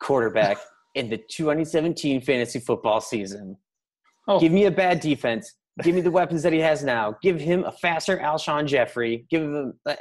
[0.00, 0.56] quarterback
[0.94, 3.58] in the 2017 fantasy football season.
[4.28, 4.40] Oh.
[4.40, 5.54] Give me a bad defense.
[5.82, 7.16] Give me the weapons that he has now.
[7.22, 9.26] Give him a faster Alshon Jeffery.
[9.30, 9.74] Give him.
[9.84, 9.94] uh,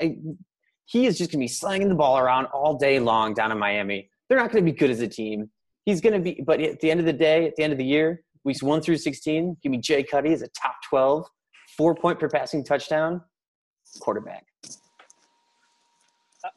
[0.86, 3.58] he is just going to be slanging the ball around all day long down in
[3.58, 4.10] Miami.
[4.30, 5.50] They're not going to be good as a team.
[5.86, 7.78] He's going to be, but at the end of the day, at the end of
[7.78, 11.28] the year, weeks one through 16, give me Jay Cuddy as a top 12,
[11.78, 13.22] four point per passing touchdown
[14.00, 14.46] quarterback.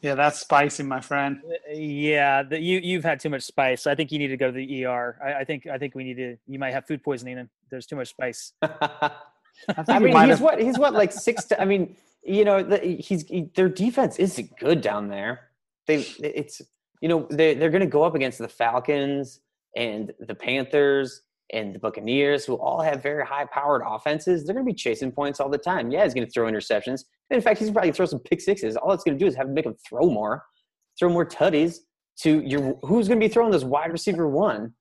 [0.03, 1.41] Yeah, that's spicy, my friend.
[1.73, 3.87] Yeah, the, you you've had too much spice.
[3.87, 5.19] I think you need to go to the ER.
[5.25, 6.37] I, I think I think we need to.
[6.47, 8.53] You might have food poisoning and there's too much spice.
[8.63, 10.41] I think I you mean, he's have.
[10.41, 11.45] what he's what like six.
[11.47, 15.49] To, I mean, you know, the, he's he, their defense isn't good down there.
[15.87, 16.63] They it's
[17.01, 19.41] you know they they're going to go up against the Falcons
[19.77, 24.45] and the Panthers and the Buccaneers, who all have very high powered offenses.
[24.45, 25.91] They're going to be chasing points all the time.
[25.91, 27.05] Yeah, he's going to throw interceptions.
[27.31, 28.77] In fact, he's probably going to throw some pick sixes.
[28.77, 30.45] All it's going to do is have make him throw more,
[30.99, 31.79] throw more tutties.
[32.23, 34.75] To your who's going to be throwing this wide receiver one?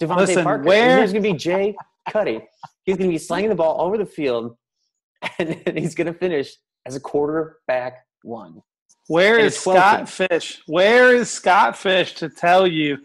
[0.00, 0.64] DeVante Listen, Parker.
[0.64, 1.74] where- Here's going to be Jay
[2.08, 2.40] Cuddy.
[2.84, 4.56] He's going to be slinging the ball over the field,
[5.38, 6.54] and he's going to finish
[6.86, 8.62] as a quarterback one.
[9.08, 10.08] Where and is Scott.
[10.08, 10.62] Fish?
[10.66, 12.98] Where is Scott Fish to tell you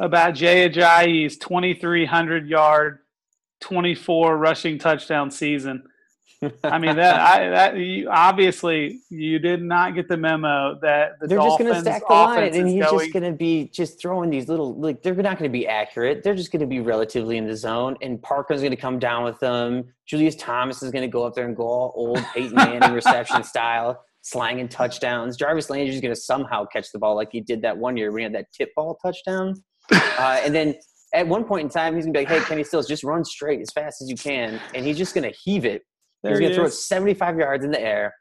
[0.00, 2.98] about Jay Ajayi's 2,300 yard,
[3.60, 5.84] 24 rushing touchdown season?
[6.64, 11.28] I mean that I that you, obviously you did not get the memo that the
[11.28, 12.98] they're just going to stack the line, and he's going.
[12.98, 16.22] just going to be just throwing these little like they're not going to be accurate.
[16.22, 19.24] They're just going to be relatively in the zone, and Parker's going to come down
[19.24, 19.84] with them.
[20.06, 23.44] Julius Thomas is going to go up there and go all old Peyton Manning reception
[23.44, 25.36] style, slanging touchdowns.
[25.36, 28.10] Jarvis Landry is going to somehow catch the ball like he did that one year
[28.10, 29.62] when he had that tip ball touchdown.
[29.92, 30.74] Uh, and then
[31.12, 33.24] at one point in time, he's going to be like, "Hey, Kenny Stills, just run
[33.24, 35.82] straight as fast as you can," and he's just going to heave it.
[36.22, 38.14] There he's going to throw it 75 yards in the air,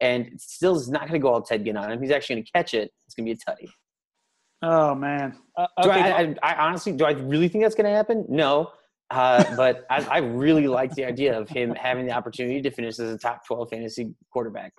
[0.00, 2.00] and still is not going to go all Ted Ginn on him.
[2.02, 2.90] He's actually going to catch it.
[3.06, 3.68] It's going to be a tutty.
[4.62, 7.96] oh man, Uh, Do I, I, I honestly, do I really think that's going to
[7.96, 8.24] happen?
[8.28, 8.72] No.
[9.10, 12.98] Uh, but I, I really like the idea of him having the opportunity to finish
[12.98, 14.74] as a top 12 fantasy quarterback.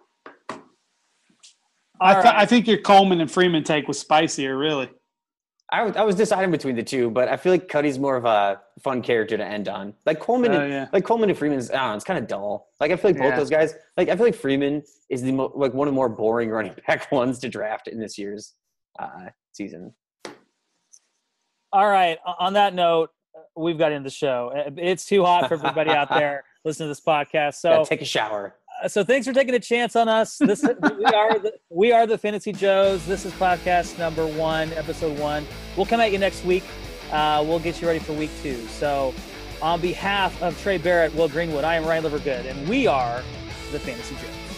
[2.02, 4.58] I, all th- I think your Coleman and Freeman take was spicier.
[4.58, 4.90] Really,
[5.72, 8.26] I was, I was deciding between the two, but I feel like Cuddy's more of
[8.26, 9.94] a fun character to end on.
[10.06, 10.88] Like Coleman, Oh, and, yeah.
[10.92, 12.70] like Coleman and Freeman's, I don't know, it's kind of dull.
[12.80, 13.38] Like I feel like both Yeah.
[13.38, 16.10] those guys, like I feel like Freeman is the mo- like one of the more
[16.10, 18.54] boring running back ones to draft in this year's
[18.98, 19.94] uh, season.
[21.72, 22.18] All right.
[22.40, 23.12] On that note,
[23.56, 24.52] we've got into the show.
[24.78, 27.56] It's too hot for everybody out there listening to this podcast.
[27.56, 28.56] So, take a shower.
[28.88, 30.38] So thanks for taking a chance on us.
[30.38, 30.62] This
[30.98, 33.06] we are the, we are the Fantasy Joes.
[33.06, 35.46] This is podcast number one, episode one.
[35.76, 36.64] We'll come at you next week.
[37.12, 38.66] Uh, we'll get you ready for week two.
[38.68, 39.14] So,
[39.62, 43.22] on behalf of Trey Barrett, Will Greenwood, I am Ryan Livergood, and we are
[43.72, 44.49] the Fantasy Joes.